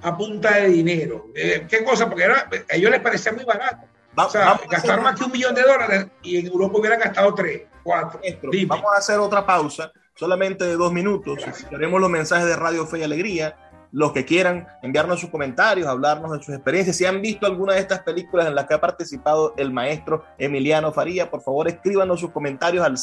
[0.00, 1.26] a punta de dinero.
[1.34, 2.08] Eh, ¿Qué cosa?
[2.08, 3.86] Porque a ellos les parecía muy barato.
[4.16, 7.64] o sea, gastaron más que un millón de dólares y en Europa hubieran gastado tres,
[7.82, 8.18] cuatro.
[8.66, 11.44] vamos a hacer otra pausa, solamente de dos minutos.
[11.68, 16.32] Tenemos los mensajes de Radio Fe y Alegría los que quieran enviarnos sus comentarios, hablarnos
[16.32, 16.96] de sus experiencias.
[16.96, 20.92] Si han visto alguna de estas películas en las que ha participado el maestro Emiliano
[20.92, 22.96] Faría, por favor escríbanos sus comentarios al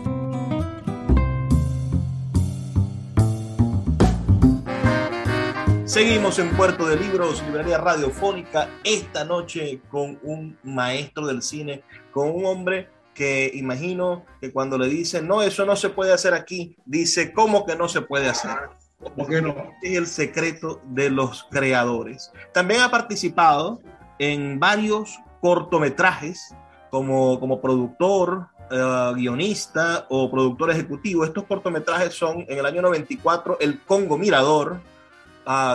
[5.91, 12.29] Seguimos en Puerto de Libros, librería radiofónica, esta noche con un maestro del cine, con
[12.29, 16.77] un hombre que imagino que cuando le dicen, no, eso no se puede hacer aquí,
[16.85, 18.69] dice, ¿cómo que no se puede hacer?
[19.17, 19.53] Porque no?
[19.81, 22.31] Es el secreto de los creadores.
[22.53, 23.81] También ha participado
[24.17, 26.55] en varios cortometrajes
[26.89, 31.25] como, como productor, eh, guionista o productor ejecutivo.
[31.25, 34.79] Estos cortometrajes son en el año 94 El Congo Mirador,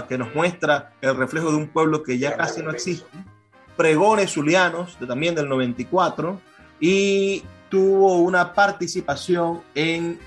[0.08, 3.06] que nos muestra el reflejo de un pueblo que ya casi no existe.
[3.76, 6.40] Pregones Zulianos, de, también del 94,
[6.80, 10.18] y tuvo una participación en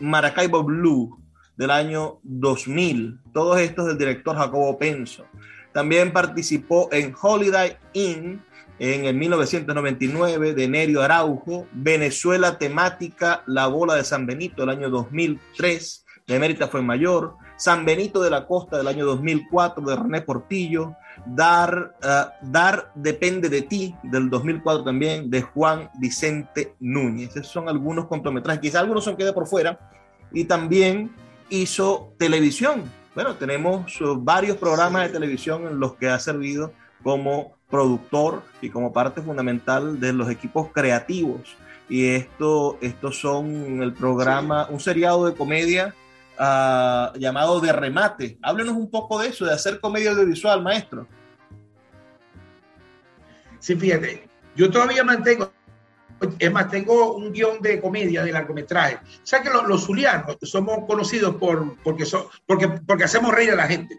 [0.00, 1.18] Maracaibo Blue
[1.56, 3.20] del año 2000.
[3.32, 5.24] Todos estos del director Jacobo Penso.
[5.72, 8.42] También participó en Holiday Inn
[8.80, 14.90] en el 1999 de Nerio Araujo, Venezuela temática La Bola de San Benito del año
[14.90, 20.22] 2003 de Mérita fue mayor, San Benito de la Costa del año 2004 de René
[20.22, 20.96] Portillo,
[21.26, 27.36] Dar, uh, Dar Depende de ti del 2004 también de Juan Vicente Núñez.
[27.36, 29.78] Esos son algunos cortometrajes, quizás algunos se quede por fuera.
[30.32, 31.14] Y también
[31.50, 32.82] hizo televisión.
[33.14, 38.70] Bueno, tenemos uh, varios programas de televisión en los que ha servido como productor y
[38.70, 41.56] como parte fundamental de los equipos creativos.
[41.90, 45.94] Y esto, estos son el programa, un seriado de comedia
[46.40, 48.38] uh, llamado De Remate.
[48.42, 51.06] Háblenos un poco de eso, de hacer comedia audiovisual, maestro.
[53.58, 55.52] Sí, fíjate, yo todavía mantengo,
[56.38, 58.96] es más, tengo un guion de comedia de largometraje.
[58.96, 63.56] O que los, los zulianos somos conocidos por, porque, son, porque, porque hacemos reír a
[63.56, 63.98] la gente.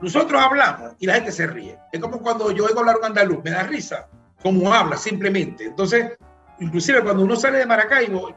[0.00, 1.78] Nosotros hablamos y la gente se ríe.
[1.92, 4.08] Es como cuando yo oigo hablar un andaluz, me da risa,
[4.42, 5.64] como habla simplemente.
[5.64, 6.16] Entonces,
[6.60, 8.34] inclusive cuando uno sale de Maracaibo,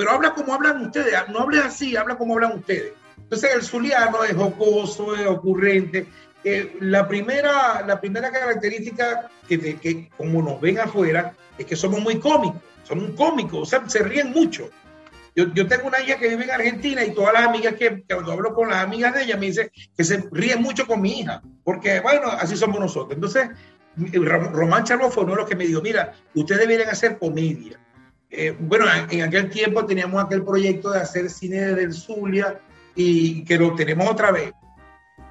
[0.00, 2.94] pero habla como hablan ustedes, no hable así, habla como hablan ustedes.
[3.18, 6.06] Entonces el zuliano es jocoso, es ocurrente.
[6.42, 12.00] Eh, la, primera, la primera característica que, que, como nos ven afuera es que somos
[12.00, 14.70] muy cómicos, somos cómicos, o sea, se ríen mucho.
[15.36, 18.14] Yo, yo, tengo una hija que vive en Argentina y todas las amigas que, que,
[18.14, 21.20] cuando hablo con las amigas de ella me dicen que se ríen mucho con mi
[21.20, 23.16] hija, porque bueno, así somos nosotros.
[23.16, 23.50] Entonces,
[24.52, 27.78] Román Charlo fue uno de los que me dijo, mira, ustedes a hacer comedia.
[28.30, 32.60] Eh, bueno, en aquel tiempo teníamos aquel proyecto de hacer cine del Zulia
[32.94, 34.52] y que lo tenemos otra vez.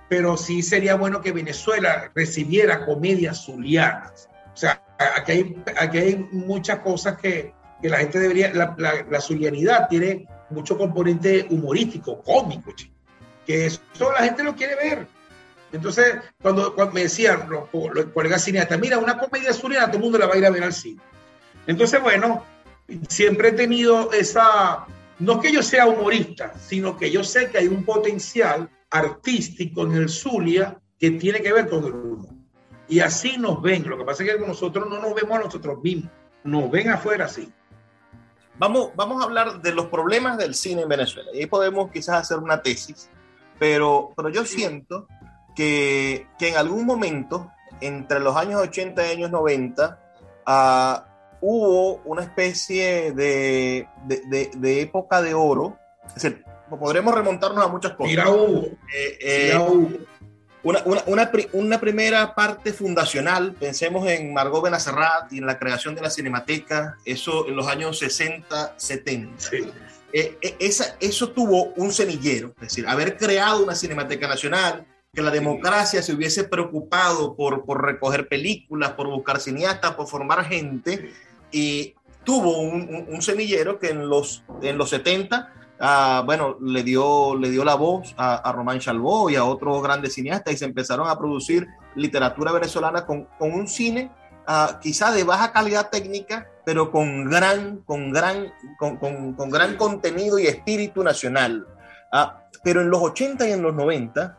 [0.09, 4.29] Pero sí sería bueno que Venezuela recibiera comedias zulianas.
[4.53, 4.83] O sea,
[5.17, 9.87] aquí hay, aquí hay muchas cosas que, que la gente debería, la, la, la, zulianidad
[9.87, 12.73] tiene mucho componente humorístico, cómico,
[13.45, 13.81] que eso
[14.11, 15.07] la gente lo quiere ver.
[15.71, 20.03] Entonces, cuando, cuando me decían los, los colegas cineastas, mira, una comedia zuliana, todo el
[20.03, 20.99] mundo la va a ir a ver al cine.
[21.67, 22.43] Entonces, bueno,
[23.07, 24.85] siempre he tenido esa,
[25.19, 29.93] no que yo sea humorista, sino que yo sé que hay un potencial artístico en
[29.93, 32.29] el Zulia que tiene que ver con el humor.
[32.87, 33.87] Y así nos ven.
[33.87, 36.11] Lo que pasa es que nosotros no nos vemos a nosotros mismos,
[36.43, 37.51] nos ven afuera así.
[38.57, 41.29] Vamos, vamos a hablar de los problemas del cine en Venezuela.
[41.33, 43.09] Y ahí podemos quizás hacer una tesis,
[43.57, 45.07] pero, pero yo siento
[45.55, 49.99] que, que en algún momento, entre los años 80 y años 90,
[50.45, 51.08] uh,
[51.41, 55.77] hubo una especie de, de, de, de, época de oro.
[56.07, 58.09] Es decir, podremos remontarnos a muchas cosas.
[58.09, 58.65] Mira, Hugo.
[58.93, 59.89] Eh, eh, Mira, Hugo.
[60.61, 65.95] Una, una, una, una, primera parte fundacional, pensemos en Margot Benacerrat y en la creación
[65.95, 69.39] de la Cinemateca, eso en los años 60, 70.
[69.39, 69.71] Sí.
[70.11, 75.31] Eh, esa, eso tuvo un semillero, es decir, haber creado una Cinemateca Nacional, que la
[75.31, 81.13] democracia se hubiese preocupado por, por recoger películas, por buscar cineastas, por formar gente,
[81.51, 86.83] y tuvo un, un, un semillero que en los, en los 70 Uh, bueno, le
[86.83, 90.57] dio, le dio la voz a, a Román Chalbó y a otros grandes cineastas y
[90.57, 94.11] se empezaron a producir literatura venezolana con, con un cine
[94.45, 99.77] uh, quizá de baja calidad técnica, pero con gran, con gran, con, con, con gran
[99.77, 101.65] contenido y espíritu nacional.
[102.11, 102.27] Uh,
[102.61, 104.37] pero en los 80 y en los 90,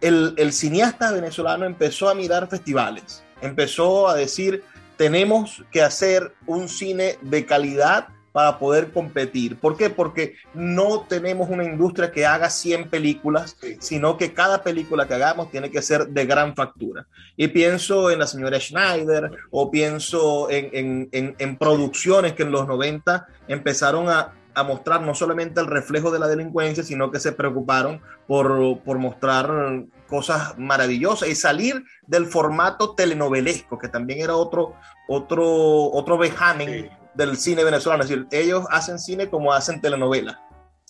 [0.00, 4.64] el, el cineasta venezolano empezó a mirar festivales, empezó a decir,
[5.02, 9.56] tenemos que hacer un cine de calidad para poder competir.
[9.56, 9.90] ¿Por qué?
[9.90, 15.50] Porque no tenemos una industria que haga 100 películas, sino que cada película que hagamos
[15.50, 17.08] tiene que ser de gran factura.
[17.36, 22.52] Y pienso en la señora Schneider o pienso en, en, en, en producciones que en
[22.52, 27.20] los 90 empezaron a, a, mostrar no solamente el reflejo de la delincuencia, sino que
[27.20, 34.36] se preocuparon por, por mostrar cosas maravillosas y salir del formato telenovelesco, que también era
[34.36, 34.74] otro,
[35.08, 35.44] otro,
[35.92, 36.90] otro vejamen.
[36.90, 38.02] Sí del cine venezolano.
[38.02, 40.40] Es decir, ellos hacen cine como hacen telenovela.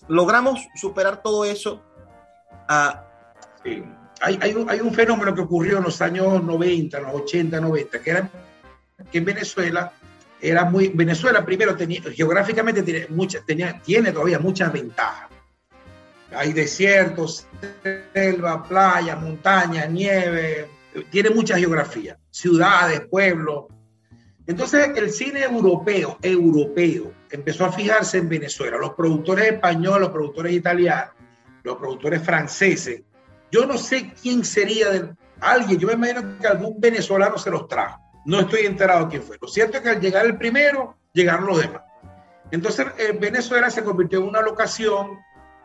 [0.09, 1.83] Logramos superar todo eso.
[2.68, 3.05] A...
[3.64, 3.85] Sí.
[4.20, 8.01] Hay, hay, un, hay, un, fenómeno que ocurrió en los años 90, los 80, 90,
[8.01, 8.31] que era
[9.11, 9.92] que en Venezuela
[10.42, 10.88] era muy.
[10.88, 13.07] Venezuela, primero, tenía, geográficamente tiene,
[13.46, 15.31] tenía, tiene todavía muchas ventajas.
[16.35, 17.46] Hay desiertos,
[18.12, 20.68] selva, playa, montaña, nieve,
[21.11, 23.66] tiene mucha geografía, ciudades, pueblos,
[24.46, 28.76] entonces el cine europeo, europeo, empezó a fijarse en Venezuela.
[28.76, 31.14] Los productores españoles, los productores italianos,
[31.62, 33.02] los productores franceses.
[33.50, 38.02] Yo no sé quién sería alguien, yo me imagino que algún venezolano se los trajo.
[38.25, 39.37] No estoy enterado quién fue.
[39.41, 41.83] Lo cierto es que al llegar el primero, llegaron los demás.
[42.51, 45.18] Entonces eh, Venezuela se convirtió en una locación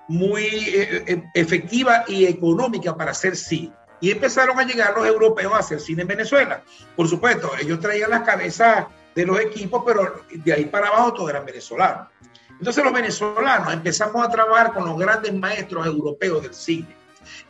[0.08, 3.74] muy eh, eh efectiva y económica para hacer cine.
[4.00, 6.64] Y empezaron a llegar los europeos a hacer cine en Venezuela.
[6.96, 8.86] Por supuesto, ellos traían las cabezas
[9.16, 12.08] de los equipos, pero de ahí para abajo todos eran venezolanos.
[12.60, 16.96] Entonces los venezolanos empezamos a trabajar con los grandes maestros europeos del cine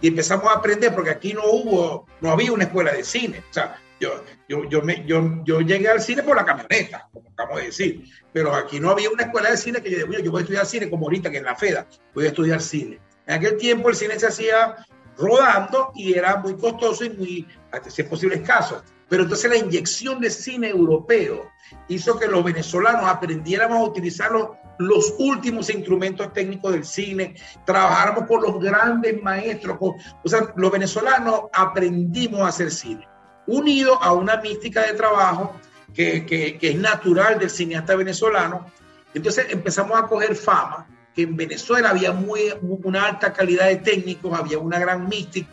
[0.01, 3.43] y empezamos a aprender porque aquí no hubo, no había una escuela de cine.
[3.49, 7.29] O sea, yo, yo, yo, me, yo, yo llegué al cine por la camioneta, como
[7.29, 10.39] acabamos de decir, pero aquí no había una escuela de cine que yo yo voy
[10.39, 12.99] a estudiar cine como ahorita que en la FEDA, voy a estudiar cine.
[13.25, 14.75] En aquel tiempo el cine se hacía
[15.17, 17.47] rodando y era muy costoso y muy,
[17.87, 18.83] si es posible, escaso.
[19.09, 21.49] Pero entonces la inyección de cine europeo
[21.87, 27.35] hizo que los venezolanos aprendiéramos a utilizar los, los últimos instrumentos técnicos del cine,
[27.65, 29.95] trabajáramos con los grandes maestros, o
[30.25, 33.07] sea, los venezolanos aprendimos a hacer cine,
[33.47, 35.55] unido a una mística de trabajo
[35.93, 38.69] que, que, es natural del cineasta venezolano.
[39.13, 40.85] Entonces empezamos a coger fama
[41.15, 45.49] que en Venezuela había muy, una alta calidad de técnicos, había una gran mística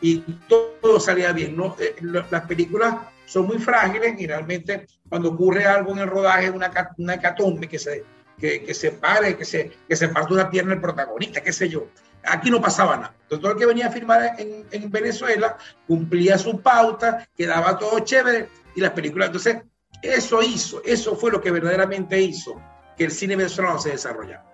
[0.00, 0.18] y
[0.48, 1.56] todo, salía bien.
[1.56, 1.76] ¿no?
[1.78, 1.96] Eh,
[2.30, 7.14] las películas son muy frágiles y realmente cuando ocurre algo en el rodaje, una, una
[7.14, 8.04] hecatombe que se,
[8.38, 11.68] que, que, se pare, que se, que se parte una pierna el protagonista, qué sé
[11.68, 11.86] yo.
[12.24, 13.14] Aquí no pasaba nada.
[13.22, 15.56] Entonces, todo el que venía a filmar en, en Venezuela
[15.86, 19.28] cumplía su pauta, quedaba todo chévere y las películas.
[19.28, 19.62] Entonces,
[20.02, 22.60] eso hizo, eso fue lo que verdaderamente hizo
[22.96, 24.44] que el cine venezolano se desarrolla.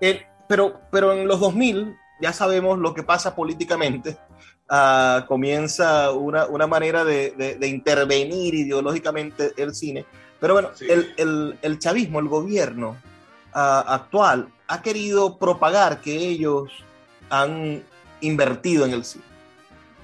[0.00, 4.16] Eh, pero, pero en los 2000 ya sabemos lo que pasa políticamente.
[4.70, 10.06] Uh, comienza una, una manera de, de, de, intervenir ideológicamente el cine.
[10.42, 10.86] Pero bueno, sí.
[10.90, 12.96] el, el, el, chavismo, el gobierno
[13.54, 16.68] uh, actual, ha querido propagar que ellos
[17.30, 17.84] han
[18.20, 19.24] invertido en el cine.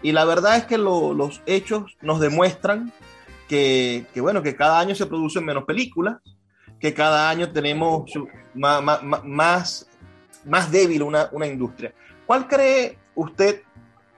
[0.01, 2.93] Y la verdad es que lo, los hechos nos demuestran
[3.49, 6.19] que, que, bueno, que cada año se producen menos películas,
[6.79, 8.09] que cada año tenemos
[8.55, 9.89] más, más,
[10.45, 11.93] más débil una, una, industria.
[12.27, 13.63] ¿Cuál cree usted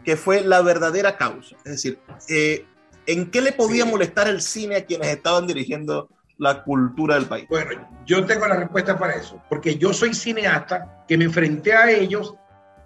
[0.05, 1.57] que fue la verdadera causa?
[1.65, 1.99] Es decir,
[2.29, 2.67] eh,
[3.07, 3.91] ¿en qué le podía sí.
[3.91, 7.47] molestar el cine a quienes estaban dirigiendo la cultura del país?
[7.49, 11.91] Bueno, yo tengo la respuesta para eso, porque yo soy cineasta que me enfrenté a
[11.91, 12.35] ellos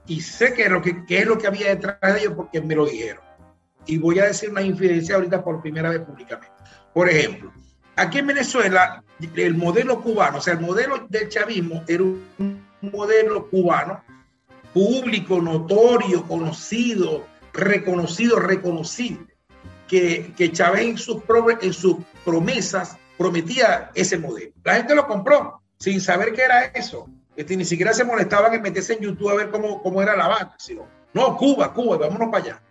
[0.06, 2.60] y sé qué es lo que, qué es lo que había detrás de ellos porque
[2.60, 3.22] me lo dijeron.
[3.86, 6.54] Y voy a decir una infidencia ahorita por primera vez públicamente.
[6.92, 7.52] Por ejemplo,
[7.96, 9.02] aquí en Venezuela,
[9.36, 14.02] el modelo cubano, o sea, el modelo del chavismo era un modelo cubano,
[14.72, 19.33] público, notorio, conocido, reconocido, reconocible,
[19.88, 21.22] que, Chávez en sus,
[22.24, 24.52] promesas prometía ese modelo.
[24.64, 27.08] La gente lo compró sin saber qué era eso.
[27.36, 30.28] Este, ni siquiera se molestaban en meterse en YouTube a ver cómo, cómo era la
[30.28, 32.62] banda, sino, no, Cuba, Cuba, vámonos para allá.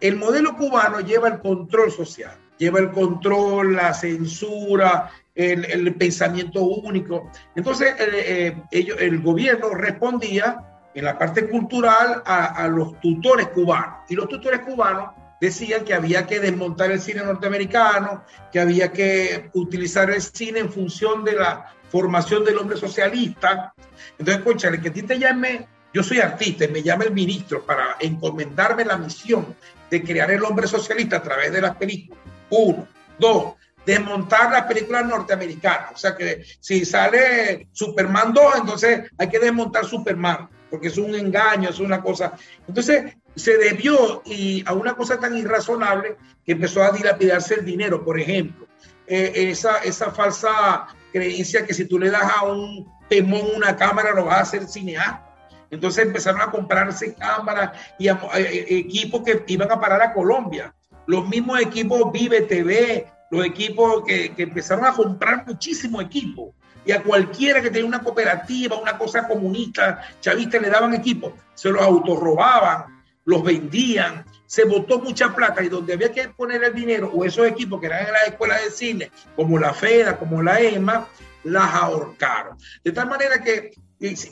[0.00, 6.62] El modelo cubano lleva el control social lleva el control, la censura, el, el pensamiento
[6.62, 7.30] único.
[7.54, 10.64] Entonces, eh, eh, ellos, el gobierno respondía
[10.94, 14.00] en la parte cultural a, a, los tutores cubanos.
[14.08, 15.10] Y los tutores cubanos
[15.40, 20.72] decían que había que desmontar el cine norteamericano, que había que utilizar el cine en
[20.72, 23.72] función de la formación del hombre socialista.
[24.18, 27.64] Entonces, escúchale, que a ti te llame, yo soy artista y me llama el ministro
[27.64, 29.56] para encomendarme la misión
[29.90, 32.18] de crear el hombre socialista a través de las películas
[32.50, 32.86] uno.
[33.18, 35.92] Dos, desmontar las películas norteamericanas.
[35.94, 41.14] O sea que si sale Superman 2, entonces hay que desmontar Superman, porque es un
[41.14, 42.32] engaño, es una cosa.
[42.66, 48.04] Entonces se debió y a una cosa tan irrazonable que empezó a dilapidarse el dinero,
[48.04, 48.66] por ejemplo.
[49.06, 54.12] Eh, esa, esa falsa creencia que si tú le das a un temón una cámara
[54.12, 55.24] lo vas a hacer cineasta.
[55.70, 60.12] Entonces empezaron a comprarse cámaras y a, a, a, equipos que iban a parar a
[60.12, 60.74] Colombia
[61.08, 66.54] los mismos equipos Vive TV, los equipos que, que empezaron a comprar muchísimo equipo.
[66.84, 71.70] Y a cualquiera que tenía una cooperativa, una cosa comunista, chavista, le daban equipo, se
[71.70, 72.97] los autorrobaban,
[73.28, 77.46] los vendían, se botó mucha plata y donde había que poner el dinero, o esos
[77.46, 81.06] equipos que eran en las escuelas de cine, como la FEDA, como la EMA,
[81.44, 82.56] las ahorcaron.
[82.82, 83.74] De tal manera que,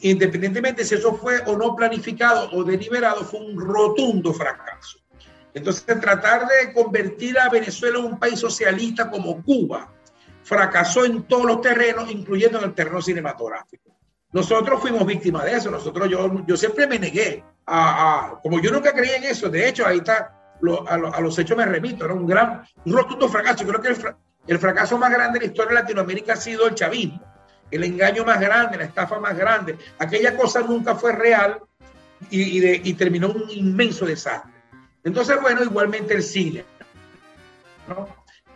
[0.01, 4.99] independientemente si eso fue o no planificado o deliberado, fue un rotundo fracaso.
[5.53, 9.93] Entonces, tratar de convertir a Venezuela en un país socialista como Cuba
[10.43, 13.95] fracasó en todos los terrenos, incluyendo en el terreno cinematográfico.
[14.37, 15.71] Nosotros fuimos víctimas de eso.
[15.71, 19.49] Nosotros, yo, yo siempre me negué a, como yo nunca creí en eso.
[19.49, 22.05] De hecho, ahí está, lo, a, lo, a, los hechos me remito.
[22.05, 23.67] Era un gran, un rotundo fracaso.
[23.67, 24.15] Creo que el, fra,
[24.47, 27.19] el fracaso más grande de la historia de Latinoamérica ha sido el chavismo.
[27.71, 29.79] El engaño más grande, la estafa más grande.
[29.99, 31.59] Aquella cosa nunca fue real
[32.29, 34.53] y, y, de, y terminó un inmenso desastre.
[35.03, 36.63] Entonces, bueno, igualmente el cine.
[37.89, 38.07] ¿no?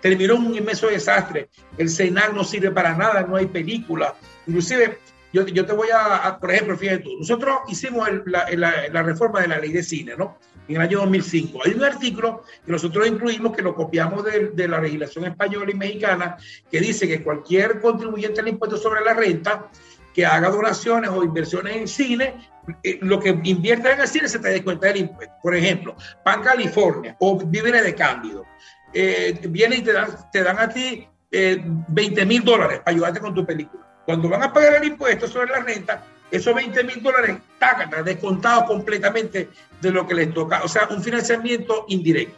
[0.02, 1.48] Terminó un inmenso desastre.
[1.78, 4.14] El CENAC no sirve para nada, no hay película.
[4.46, 4.98] Inclusive
[5.32, 9.72] yo, te voy a, por ejemplo, fíjate tú, nosotros hicimos la, reforma de la ley
[9.72, 10.38] de cine, ¿no?
[10.66, 11.60] En el año 2005.
[11.64, 16.36] Hay un artículo que nosotros incluimos, que lo copiamos de, la legislación española y mexicana,
[16.70, 19.68] que dice que cualquier contribuyente al impuesto sobre la renta
[20.14, 22.50] que haga donaciones o inversiones en cine,
[22.82, 25.34] eh, lo que invierta en el cine se te descuenta del impuesto.
[25.42, 28.44] Por ejemplo, Pan California o Víveres de Cándido.
[28.92, 33.20] Eh, viene y te dan, te dan a ti 20 eh, mil dólares para ayudarte
[33.20, 33.89] con tu película.
[34.10, 38.64] Cuando van a pagar el impuesto sobre la renta, esos 20 mil dólares están descontados
[38.64, 39.50] completamente
[39.80, 40.64] de lo que les toca.
[40.64, 42.36] O sea, un financiamiento indirecto.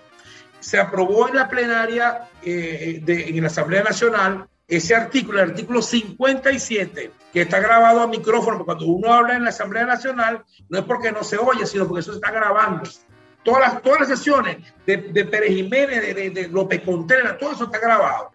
[0.61, 5.81] Se aprobó en la plenaria eh, de, en la Asamblea Nacional ese artículo, el artículo
[5.81, 10.79] 57, que está grabado a micrófono, porque cuando uno habla en la Asamblea Nacional, no
[10.79, 12.83] es porque no se oye, sino porque eso se está grabando.
[13.43, 17.53] Todas las, todas las sesiones de, de Pérez Jiménez, de, de, de López Contreras, todo
[17.53, 18.31] eso está grabado.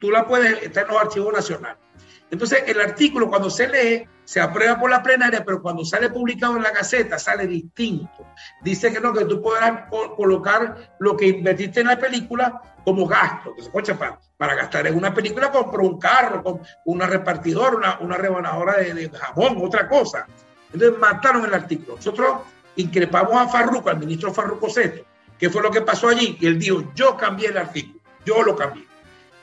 [0.00, 1.85] Tú la puedes, estar en los archivos nacionales.
[2.30, 6.56] Entonces, el artículo cuando se lee, se aprueba por la plenaria, pero cuando sale publicado
[6.56, 8.26] en la Gaceta, sale distinto.
[8.62, 13.54] Dice que no, que tú podrás colocar lo que invertiste en la película como gasto.
[13.96, 18.78] Para, para gastar en una película, compro un carro, con una repartidora, una, una rebanadora
[18.78, 20.26] de, de, jabón, otra cosa.
[20.72, 21.96] Entonces, mataron el artículo.
[21.96, 22.40] Nosotros
[22.74, 25.04] increpamos a Farruco, al ministro Farruco Seto,
[25.38, 28.56] que fue lo que pasó allí, y él dijo, yo cambié el artículo, yo lo
[28.56, 28.85] cambié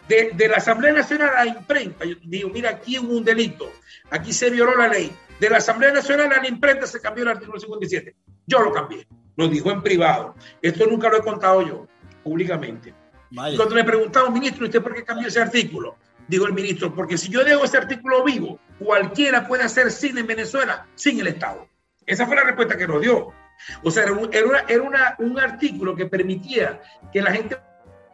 [0.07, 2.05] de, la Asamblea Nacional a la imprenta.
[2.05, 3.71] Yo digo, mira, aquí hubo un delito,
[4.09, 5.11] aquí se violó la ley.
[5.39, 8.15] De la Asamblea Nacional a la imprenta se cambió el artículo 57.
[8.45, 10.35] Yo lo cambié, lo dijo en privado.
[10.61, 11.87] Esto nunca lo he contado yo,
[12.23, 12.93] públicamente.
[13.33, 15.97] Cuando le preguntamos, ministro, ¿usted por qué cambió ese artículo?
[16.27, 20.27] Digo el ministro, porque si yo dejo ese artículo vivo, cualquiera puede hacer cine en
[20.27, 21.67] Venezuela sin el Estado.
[22.05, 23.33] Esa fue la respuesta que nos dio.
[23.81, 26.81] O sea, era, era, un artículo que permitía
[27.11, 27.57] que la gente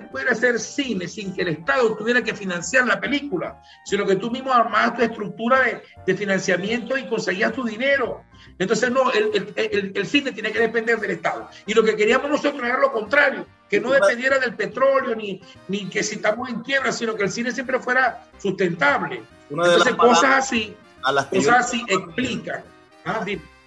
[0.05, 4.31] puede hacer cine sin que el Estado tuviera que financiar la película, sino que tú
[4.31, 8.23] mismo armabas tu estructura de, financiamiento y conseguías tu dinero.
[8.57, 11.49] Entonces, no, el, cine tiene que depender del Estado.
[11.65, 15.87] Y lo que queríamos nosotros era lo contrario, que no dependiera del petróleo ni, ni
[15.89, 19.21] que si estamos en quiebra, sino que el cine siempre fuera sustentable.
[19.49, 20.75] Entonces, cosas así,
[21.29, 22.63] cosas así explican.
[23.05, 23.25] Ah,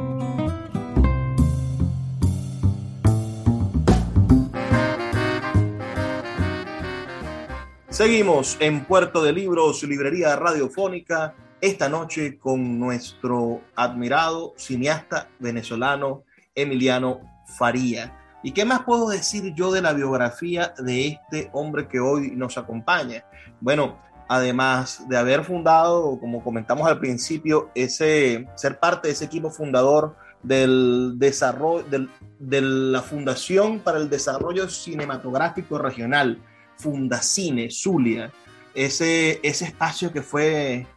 [8.01, 16.23] Seguimos en Puerto de Libros, librería radiofónica, esta noche con nuestro admirado cineasta venezolano
[16.55, 17.19] Emiliano
[17.59, 18.39] Faría.
[18.41, 22.57] ¿Y qué más puedo decir yo de la biografía de este hombre que hoy nos
[22.57, 23.23] acompaña?
[23.59, 29.51] Bueno, además de haber fundado, como comentamos al principio, ese, ser parte de ese equipo
[29.51, 31.85] fundador del desarrollo,
[32.39, 36.41] de la Fundación para el Desarrollo Cinematográfico Regional,
[36.81, 38.31] Fundacine, Zulia,
[38.73, 40.87] ese, ese espacio que fue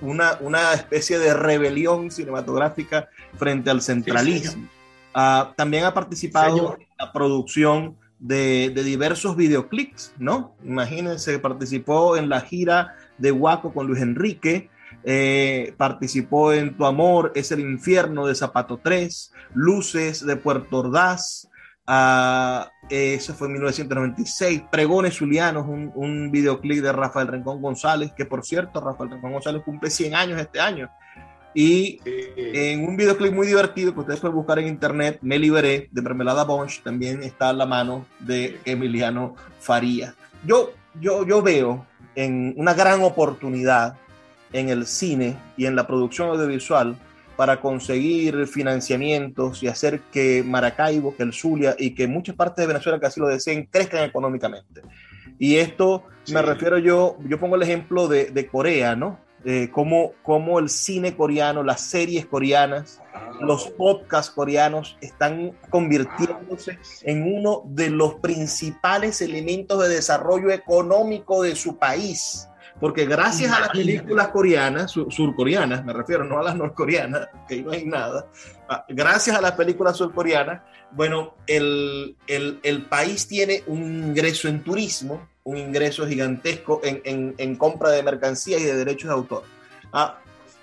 [0.00, 4.68] una, una especie de rebelión cinematográfica frente al centralismo.
[5.14, 10.54] Ah, también ha participado en la producción de, de, diversos videoclips, ¿no?
[10.64, 14.70] Imagínense, participó en la gira de Guaco con Luis Enrique,
[15.04, 21.48] eh, participó en Tu Amor es el Infierno de Zapato 3, Luces de Puerto Ordaz,
[21.86, 24.62] Uh, eso fue en 1996.
[24.70, 29.62] Pregones Zulianos, un, un, videoclip de Rafael Rincón González, que por cierto, Rafael Rincón González
[29.64, 30.90] cumple 100 años este año.
[31.54, 36.02] Y en un videoclip muy divertido que ustedes pueden buscar en internet, Me Liberé, de
[36.02, 40.14] Mermelada Bunch, también está la mano de Emiliano Faría.
[40.46, 43.96] Yo, yo, yo veo en una gran oportunidad
[44.52, 46.96] en el cine y en la producción audiovisual
[47.36, 52.66] para conseguir financiamientos y hacer que Maracaibo, que el Zulia y que muchas partes de
[52.66, 54.82] Venezuela que así lo deseen crezcan económicamente.
[55.38, 59.18] Y esto me refiero yo, yo pongo el ejemplo de, de, Corea, ¿no?
[59.44, 63.00] eh, cómo, cómo, el cine coreano, las series coreanas,
[63.40, 71.56] los podcasts coreanos están convirtiéndose en uno de los principales elementos de desarrollo económico de
[71.56, 72.48] su país.
[72.82, 77.70] Porque gracias a las películas coreanas, surcoreanas, me refiero, no a las norcoreanas, que no
[77.70, 78.26] hay nada,
[78.68, 84.64] ah, gracias a las películas surcoreanas, bueno, el, el, el país tiene un ingreso en
[84.64, 89.44] turismo, un ingreso gigantesco en, en, en compra de mercancías y de derechos de autor.
[89.92, 90.18] Ah,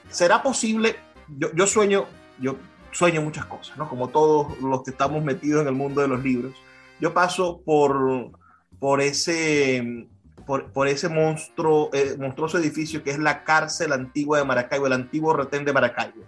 [0.09, 0.97] ¿Será posible?
[1.37, 2.05] Yo, yo, sueño,
[2.37, 2.57] yo
[2.91, 3.87] sueño muchas cosas, ¿no?
[3.87, 6.53] Como todos los que estamos metidos en el mundo de los libros.
[6.99, 8.31] Yo paso por,
[8.77, 10.09] por ese
[10.45, 14.93] por, por, ese monstruo, eh, monstruoso edificio que es la cárcel antigua de Maracaibo, el
[14.93, 16.23] antiguo retén de Maracaibo.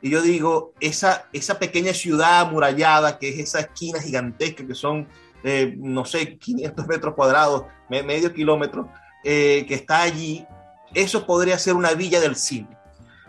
[0.00, 5.06] Y yo digo, esa, esa pequeña ciudad amurallada, que es esa esquina gigantesca, que son
[5.44, 8.88] eh, no sé, 500 metros cuadrados, medio kilómetro,
[9.24, 10.46] eh, que está allí,
[10.94, 12.68] eso podría ser una villa del cine,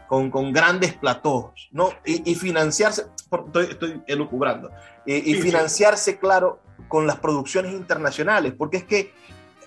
[0.08, 1.90] con, con grandes platós, ¿no?
[2.06, 3.08] Y, y financiarse,
[3.46, 4.70] estoy, estoy elucubrando,
[5.08, 9.14] y, y financiarse, claro, con las producciones internacionales, porque es que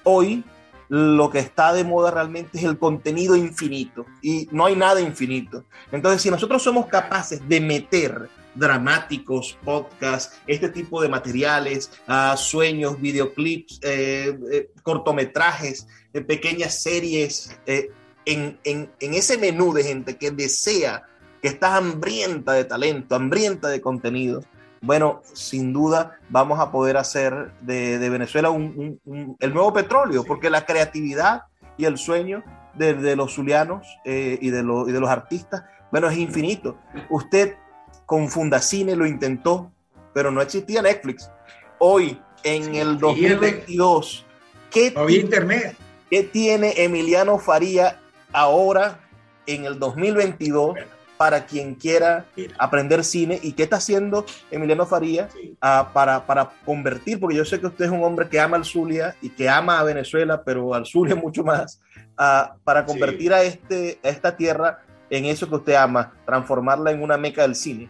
[0.06, 0.42] hoy
[0.88, 5.64] lo que está de moda realmente es el contenido infinito y no hay nada infinito.
[5.90, 13.00] Entonces, si nosotros somos capaces de meter dramáticos, podcasts, este tipo de materiales, uh, sueños,
[13.00, 17.90] videoclips, eh, eh, cortometrajes, eh, pequeñas series, eh,
[18.24, 18.58] en,
[18.98, 21.04] ese menú de gente que desea,
[21.42, 24.42] que está hambrienta de talento, hambrienta de contenido.
[24.80, 29.72] Bueno, sin duda vamos a poder hacer de, de Venezuela un, un, un, el nuevo
[29.72, 31.42] petróleo, porque la creatividad
[31.76, 32.42] y el sueño
[32.74, 36.78] de, de los zulianos eh, y, de lo, y de los artistas, bueno, es infinito.
[37.08, 37.56] Usted
[38.04, 39.70] con Fundacine lo intentó,
[40.12, 41.30] pero no existía Netflix.
[41.78, 44.24] Hoy, en el 2022,
[44.70, 45.76] ¿qué, no había internet.
[46.10, 48.00] ¿qué tiene Emiliano Faría
[48.32, 49.00] ahora
[49.46, 50.76] en el 2022
[51.16, 52.26] para quien quiera
[52.58, 53.38] aprender cine?
[53.42, 55.56] ¿Y qué está haciendo Emiliano Faría sí.
[55.62, 57.20] uh, para, para convertir?
[57.20, 59.78] Porque yo sé que usted es un hombre que ama al Zulia y que ama
[59.78, 61.80] a Venezuela, pero al Zulia mucho más,
[62.18, 63.34] uh, para convertir sí.
[63.34, 67.54] a, este, a esta tierra en eso que usted ama, transformarla en una meca del
[67.54, 67.88] cine.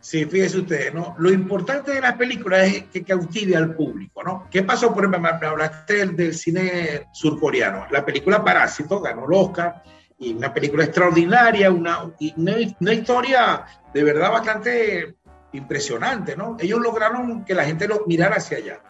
[0.00, 1.16] Sí, fíjese usted, ¿no?
[1.18, 4.46] Lo importante de las películas es que cautive al público, ¿no?
[4.52, 4.94] ¿Qué pasó?
[4.94, 7.86] Por ejemplo, me hablaste del, del cine surcoreano.
[7.90, 9.82] La película Parásito ganó el Oscar
[10.18, 15.16] y una película extraordinaria, una, una, historia de verdad bastante
[15.52, 16.56] impresionante, ¿no?
[16.58, 18.80] Ellos lograron que la gente lo mirara hacia allá.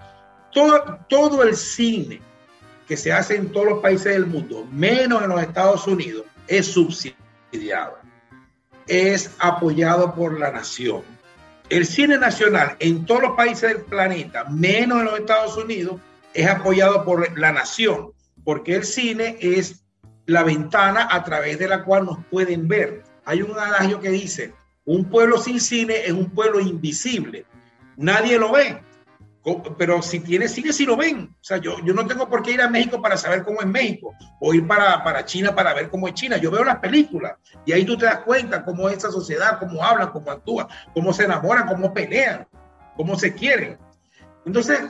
[0.52, 2.20] Todo, todo el cine
[2.86, 6.66] que se hace en todos los países del mundo, menos en los Estados Unidos, es
[6.66, 8.06] subsidiado
[8.86, 11.02] es apoyado por la nación.
[11.68, 16.00] El cine nacional en todos los países del planeta, menos en los Estados Unidos,
[16.32, 18.12] es apoyado por la nación,
[18.44, 19.84] porque el cine es
[20.26, 23.02] la ventana a través de la cual nos pueden ver.
[23.24, 24.52] Hay un adagio que dice,
[24.84, 27.44] un pueblo sin cine es un pueblo invisible.
[27.96, 28.82] Nadie lo ve,
[29.78, 31.34] pero si tiene cine, sí lo ven.
[31.40, 33.66] O sea, yo, yo no tengo por qué ir a México para saber cómo es
[33.66, 36.36] México o ir para, para China para ver cómo es China.
[36.36, 39.84] Yo veo las películas y ahí tú te das cuenta cómo es esa sociedad, cómo
[39.84, 42.46] hablan, cómo actúan, cómo se enamoran, cómo pelean,
[42.96, 43.78] cómo se quieren.
[44.44, 44.80] Entonces,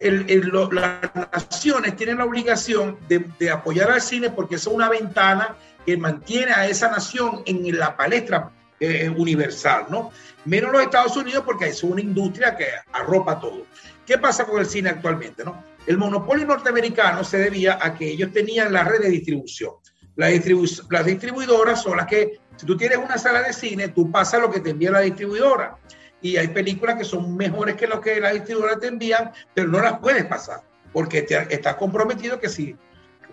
[0.00, 6.52] las naciones tienen la obligación de, apoyar al cine porque es una ventana que mantiene
[6.52, 10.10] a esa nación en la palestra eh, universal, ¿no?
[10.46, 13.66] Menos los Estados Unidos porque es una industria que arropa todo.
[14.06, 15.44] ¿Qué pasa con el cine actualmente?
[15.44, 15.62] No?
[15.86, 19.72] El monopolio norteamericano se debía a que ellos tenían la red de distribución.
[20.16, 24.40] La las distribuidoras son las que, si tú tienes una sala de cine, tú pasas
[24.40, 25.76] lo que te envía la distribuidora.
[26.22, 29.80] Y hay películas que son mejores que lo que la distribuidora te envían, pero no
[29.80, 30.60] las puedes pasar,
[30.92, 32.76] porque te, estás comprometido que sí.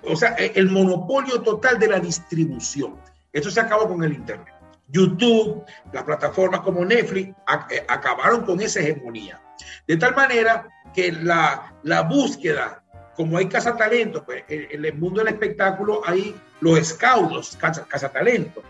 [0.03, 2.95] O sea, el monopolio total de la distribución.
[3.33, 4.53] Eso se acabó con el Internet.
[4.88, 7.35] YouTube, las plataformas como Netflix,
[7.69, 9.41] eh, acabaron con esa hegemonía.
[9.85, 12.83] De tal manera que la, la búsqueda,
[13.15, 18.63] como hay cazatalentos, pues en el mundo del espectáculo hay los scouts, cazatalentos.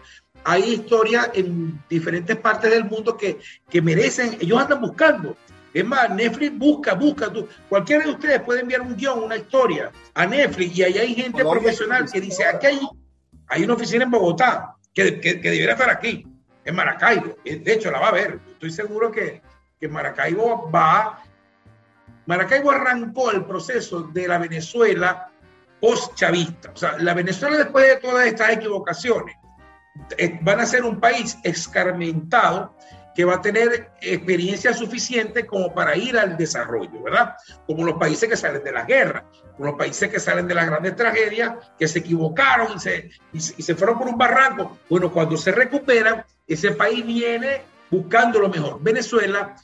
[0.49, 3.37] Hay historias en diferentes partes del mundo que,
[3.69, 5.35] que merecen, ellos andan buscando.
[5.73, 7.29] Es más, Netflix busca, busca.
[7.29, 11.15] Tú, cualquiera de ustedes puede enviar un guion, una historia a Netflix y ahí hay
[11.15, 12.79] gente Colombia, profesional que dice, aquí hay,
[13.47, 16.25] hay una oficina en Bogotá que, que, que, debería estar aquí,
[16.63, 17.35] en Maracaibo.
[17.43, 18.39] De hecho, la va a ver.
[18.53, 19.41] Estoy seguro que,
[19.77, 21.23] que Maracaibo va.
[22.25, 25.29] Maracaibo arrancó el proceso de la Venezuela
[25.81, 26.71] post-chavista.
[26.73, 29.35] O sea, la Venezuela después de todas estas equivocaciones
[30.41, 32.75] van a ser un país escarmentado
[33.17, 37.33] que va a tener experiencia suficiente como para ir al desarrollo, ¿verdad?
[37.65, 39.25] Como los países que salen de la guerra,
[39.55, 43.39] como los países que salen de las grandes tragedias, que se equivocaron y se, y
[43.39, 44.77] se fueron por un barranco.
[44.87, 48.77] Bueno, cuando se recuperan, ese país viene buscando lo mejor.
[48.83, 49.55] Venezuela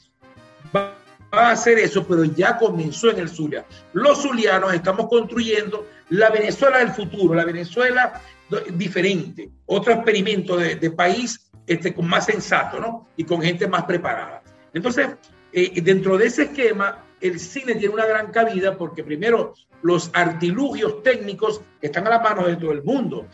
[0.74, 0.96] va
[1.30, 3.64] a hacer eso, pero ya comenzó en el Zulia.
[3.92, 8.20] Los zulianos estamos construyendo la Venezuela del futuro, la Venezuela
[8.60, 13.08] diferente, otro experimento de, país este, con más sensato, ¿no?
[13.16, 14.42] Y con gente más preparada.
[14.72, 15.08] Entonces,
[15.52, 21.02] eh, dentro de ese esquema, el cine tiene una gran cabida porque primero los artilugios
[21.02, 23.26] técnicos están a la mano de todo el mundo.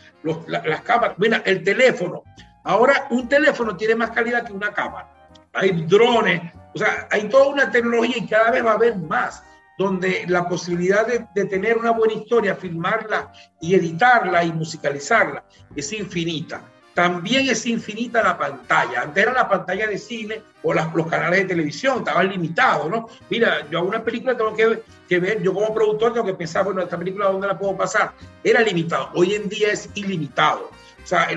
[0.47, 2.23] las cámaras, mira, el teléfono.
[2.63, 5.09] Ahora un teléfono tiene más calidad que una cámara.
[5.53, 6.41] Hay drones,
[6.73, 9.43] o sea, hay toda una tecnología y cada vez va a haber más
[9.81, 15.43] donde la posibilidad de, tener una buena historia, filmarla y editarla y musicalizarla
[15.75, 16.61] es infinita.
[16.93, 19.01] También es infinita la pantalla.
[19.03, 23.07] Antes era la pantalla de cine o los canales de televisión, estaban limitados, ¿no?
[23.29, 26.81] Mira, yo hago una película, tengo que, ver, yo como productor tengo que pensar, bueno,
[26.81, 28.13] esta película, ¿dónde la puedo pasar?
[28.43, 29.09] Era limitado.
[29.15, 30.69] Hoy en día es ilimitado.
[31.03, 31.29] O sea,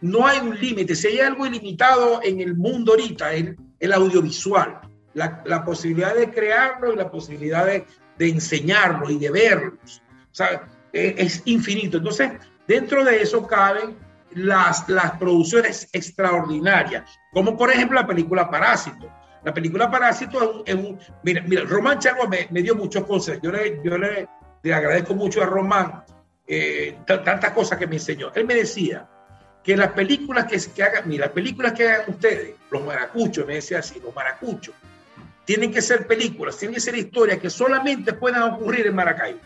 [0.00, 0.94] no hay un límite.
[0.94, 4.80] Si hay algo ilimitado en el mundo ahorita, es el audiovisual
[5.16, 7.86] la, posibilidad de crearlo y la posibilidad de,
[8.18, 10.02] enseñarlo y de verlos.
[10.30, 11.96] O sea, e, es, infinito.
[11.96, 12.32] Entonces,
[12.68, 13.96] dentro de eso caben
[14.32, 19.10] las, las producciones extraordinarias, como por ejemplo la película Parásito.
[19.42, 20.98] La película Parásito es un...
[21.22, 23.40] mira, mira, Román Chagua me, dio muchos consejos.
[23.42, 24.28] Yo le, yo le,
[24.72, 26.04] agradezco mucho a Román
[26.46, 28.32] eh, tantas cosas que me enseñó.
[28.34, 29.08] Él me decía
[29.62, 33.54] que las películas que, que hagan, mira, las películas que hagan ustedes, los maracuchos, me
[33.54, 34.74] decía así, los maracuchos,
[35.46, 39.38] tienen que ser películas, tienen que ser historias que solamente puedan ocurrir en Maracaibo,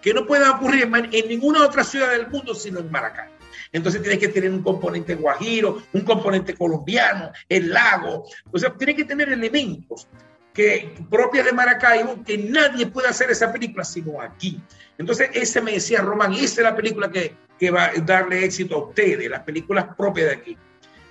[0.00, 3.32] que no puedan ocurrir en, ninguna otra ciudad del mundo sino en Maracaibo.
[3.72, 8.94] Entonces tienes que tener un componente guajiro, un componente colombiano, el lago, o sea, tiene
[8.94, 10.06] que tener elementos
[10.54, 14.62] que propios de Maracaibo que nadie puede hacer esa película sino aquí.
[14.96, 18.76] Entonces ese me decía Román, esa es la película que, que va a darle éxito
[18.76, 20.58] a ustedes, las películas propias de aquí.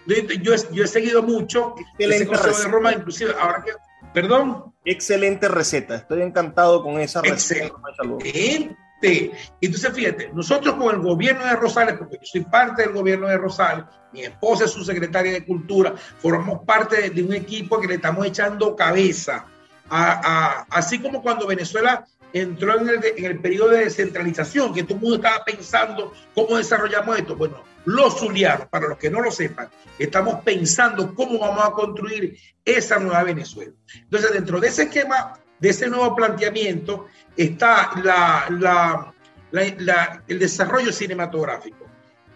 [0.05, 3.71] Yo, yo, he seguido mucho consejo de Román, inclusive ahora que
[4.13, 4.73] Perdón.
[4.83, 5.95] Excelente receta.
[5.95, 7.65] Estoy encantado con esa receta.
[7.65, 8.77] Excelente.
[9.61, 13.37] Entonces, fíjate, nosotros con el gobierno de Rosales, porque yo soy parte del gobierno de
[13.37, 17.95] Rosales, mi esposa es su secretaria de Cultura, formamos parte de, un equipo que le
[17.95, 19.45] estamos echando cabeza.
[19.89, 25.01] así como cuando Venezuela entró en el, en el periodo de descentralización, que todo el
[25.01, 27.35] mundo estaba pensando cómo desarrollamos esto.
[27.35, 32.37] Bueno, los zulianos, para los que no lo sepan, estamos pensando cómo vamos a construir
[32.63, 33.73] esa nueva Venezuela.
[33.95, 37.91] Entonces, dentro de ese esquema, de ese nuevo planteamiento, está
[39.51, 41.80] el desarrollo cinematográfico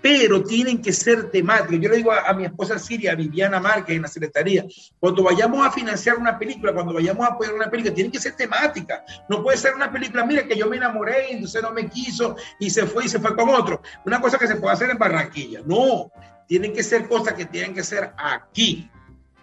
[0.06, 1.80] pero tienen que ser temáticas.
[1.82, 4.64] Yo le digo a, mi esposa Siria, Viviana Márquez, en la Secretaría,
[5.00, 8.36] cuando vayamos a financiar una película, cuando vayamos a apoyar una película, tienen que ser
[8.36, 9.04] temática.
[9.28, 12.36] No puede ser una película, mira, que yo me enamoré y entonces no me quiso
[12.60, 13.82] y se fue y se fue con otro.
[14.06, 15.62] Una cosa que se puede hacer en Barranquilla.
[15.66, 16.12] No,
[16.48, 18.88] tienen que ser cosas que tienen que ser aquí,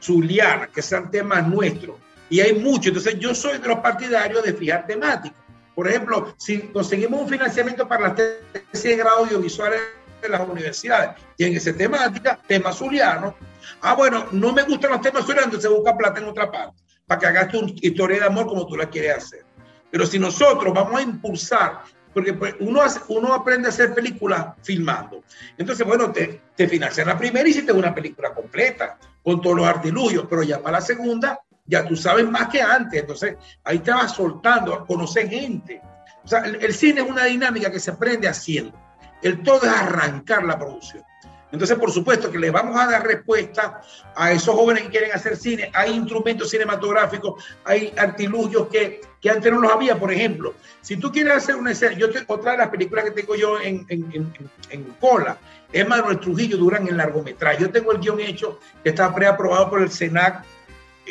[0.01, 1.97] Zuliana, que sean temas nuestros.
[2.31, 2.91] Y hay mucho.
[2.91, 5.43] Entonces yo soy de los partidarios de fijar temáticas.
[5.75, 9.81] Por ejemplo, si conseguimos un financiamiento para las tesis de grado audiovisuales
[10.23, 11.11] de las universidades.
[11.37, 13.35] Tienen ser temática, tema zuliano.
[13.81, 17.21] Ah, bueno, no me gustan los temas zulianos, entonces busca plata en otra parte, para
[17.21, 19.45] que hagas tu historia de amor como tú la quieres hacer.
[19.91, 21.83] Pero si nosotros vamos a impulsar,
[22.15, 25.23] porque pues, uno, uno aprende a hacer películas filmando.
[25.57, 29.67] Entonces, bueno, te, te financian la primera y hiciste una película completa, con todos los
[29.67, 33.01] artilugios, pero ya para la segunda, ya tú sabes más que antes.
[33.01, 35.81] Entonces, ahí te vas soltando, a conocer gente.
[36.25, 38.79] O sea, el cine es una dinámica que se aprende haciendo.
[39.23, 41.05] El todo es arrancar la producción.
[41.53, 43.83] Entonces, por supuesto que le vamos a dar respuesta
[44.17, 45.71] a esos jóvenes que quieren hacer cine.
[45.75, 49.99] Hay instrumentos cinematográficos, hay artilugios que, que antes no los había.
[49.99, 51.95] Por ejemplo, si tú quieres hacer una escena,
[52.27, 54.33] otra de las películas que tengo yo en, en,
[54.71, 55.37] en, cola
[55.71, 57.61] es Manuel Trujillo Durán en largometraje.
[57.61, 60.45] Yo tengo el guion hecho, que está preaprobado por el SENAC.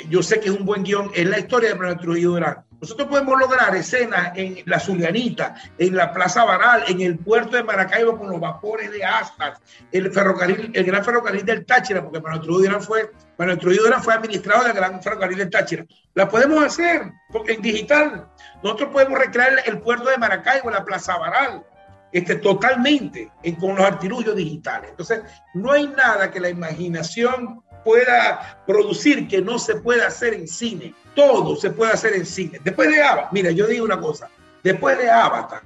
[0.09, 1.11] Yo sé que es un buen guion.
[1.13, 2.63] Es la historia de Manuel Trujillo Durán.
[2.81, 7.63] Nosotros podemos lograr escenas en la Zulianita, en la Plaza Baral, en el puerto de
[7.63, 9.61] Maracaibo con los vapores de aspas,
[9.91, 14.63] el ferrocarril, el gran ferrocarril del Táchira, porque Manuel Trujillo fue, Manuel Trujillo fue administrado
[14.63, 15.85] del gran ferrocarril del Táchira.
[16.15, 18.27] La podemos hacer porque en digital.
[18.63, 21.63] Nosotros podemos recrear el puerto de Maracaibo, la Plaza Baral,
[22.11, 24.89] este, totalmente con los artilugios digitales.
[24.89, 25.21] Entonces,
[25.53, 30.93] no hay nada que la imaginación pueda producir que no se pueda hacer en cine.
[31.15, 32.59] Todo se puede hacer en cine.
[32.63, 34.29] Después de Avatar, mira, yo digo una cosa,
[34.63, 35.61] después de Avatar.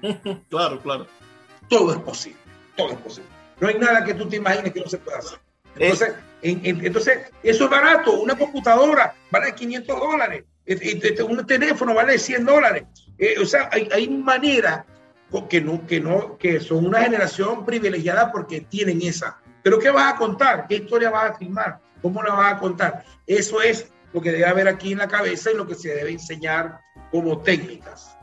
[0.48, 1.06] claro, claro.
[1.68, 2.38] Todo es posible,
[2.76, 3.30] todo es posible.
[3.60, 5.38] No hay nada que tú te imagines que no se pueda hacer.
[5.76, 8.20] Entonces, entonces, eso es barato.
[8.20, 10.44] Una computadora vale 500 dólares.
[11.28, 12.84] Un teléfono vale 100 dólares.
[13.18, 14.84] Eh, o sea, hay, hay maneras
[15.48, 19.38] que no, que no, que son una generación privilegiada porque tienen esa.
[19.62, 20.66] Pero ¿qué vas a contar?
[20.66, 21.78] ¿Qué historia vas a filmar?
[22.02, 23.04] ¿Cómo la vas a contar?
[23.26, 26.10] Eso es lo que debe haber aquí en la cabeza y lo que se debe
[26.10, 26.80] enseñar
[27.10, 28.16] como técnicas.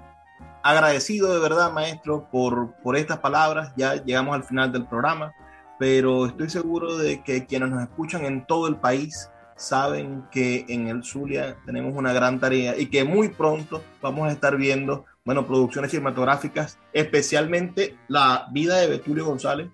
[0.63, 3.71] Agradecido de verdad, maestro, por, por estas palabras.
[3.77, 5.33] Ya llegamos al final del programa,
[5.79, 10.88] pero estoy seguro de que quienes nos escuchan en todo el país saben que en
[10.88, 15.45] el Zulia tenemos una gran tarea y que muy pronto vamos a estar viendo bueno,
[15.45, 19.67] producciones cinematográficas, especialmente la vida de Betulio González.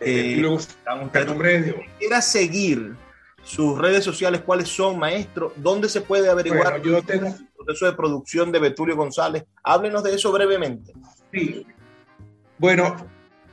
[0.00, 0.42] Eh,
[1.98, 2.96] quiera seguir
[3.46, 7.28] sus redes sociales, cuáles son, maestro, dónde se puede averiguar yo tengo...
[7.28, 9.44] el proceso de producción de Betulio González.
[9.62, 10.92] Háblenos de eso brevemente.
[11.32, 11.64] Sí.
[12.58, 12.96] Bueno,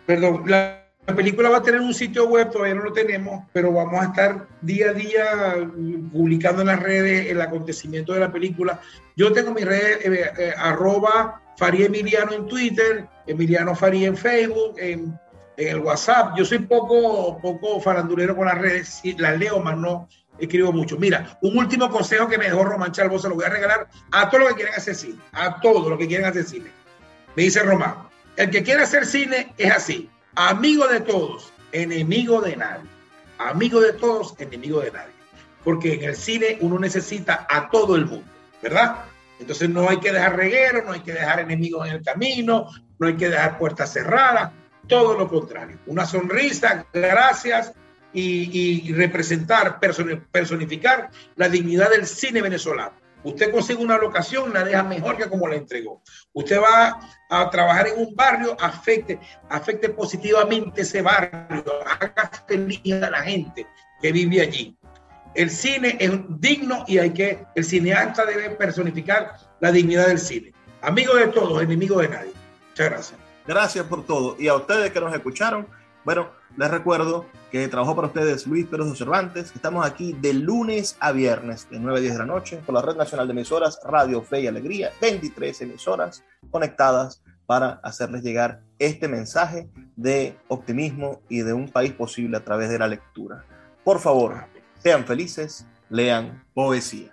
[0.06, 3.74] perdón, la la película va a tener un sitio web, todavía no lo tenemos, pero
[3.74, 5.70] vamos a estar día a día
[6.14, 8.80] publicando en las redes el acontecimiento de la película.
[9.18, 14.76] Yo tengo mi red eh, eh, arroba Faría Emiliano en Twitter, Emiliano Faría en Facebook,
[14.78, 15.20] en,
[15.58, 16.36] el WhatsApp.
[16.38, 20.08] Yo soy poco, poco farandulero con las redes, las leo, más no
[20.40, 20.98] escribo mucho.
[20.98, 24.30] Mira, un último consejo que me dejó Román Chalvo, se lo voy a regalar a
[24.30, 26.72] todos los que quieren hacer cine, a todos los que quieren hacer cine.
[27.36, 27.96] Me dice Román,
[28.36, 32.90] el que quiere hacer cine es así amigo de todos, enemigo de nadie.
[33.38, 35.14] Amigo de todos, enemigo de nadie.
[35.64, 38.26] Porque en el cine uno necesita a todo el mundo,
[38.62, 39.06] ¿verdad?
[39.40, 42.68] Entonces no hay que dejar reguero, no hay que dejar enemigos en el camino,
[43.00, 44.52] no hay que dejar puertas cerradas,
[44.88, 45.80] todo lo contrario.
[45.88, 47.74] Una sonrisa, gracias,
[48.14, 49.80] y, representar,
[50.32, 52.94] personificar la dignidad del cine venezolano.
[53.24, 56.02] Usted consigue una locación, la deja mejor que como la entregó.
[56.34, 59.18] Usted va a trabajar en un barrio, afecte,
[59.50, 63.66] afecte positivamente ese barrio, haga feliz a la gente
[64.02, 64.76] que vive allí.
[65.36, 70.54] El cine es digno y hay que, el cineasta debe personificar la dignidad del cine.
[70.82, 72.34] Amigo de todos, enemigo de nadie.
[72.72, 73.23] Muchas gracias.
[73.46, 74.36] Gracias por todo.
[74.40, 75.68] Y a ustedes que nos escucharon,
[76.06, 80.98] bueno, les recuerdo que trabajó para ustedes Luis Pérez Cervantes, que estamos aquí de lunes
[81.00, 83.80] a viernes de 9 a 10 de la noche por la Red Nacional de Emisoras
[83.84, 91.40] Radio Fe y Alegría, 23 emisoras conectadas para hacerles llegar este mensaje de optimismo y
[91.40, 93.46] de un país posible a través de la lectura.
[93.84, 94.46] Por favor,
[94.82, 97.13] sean felices, lean poesía.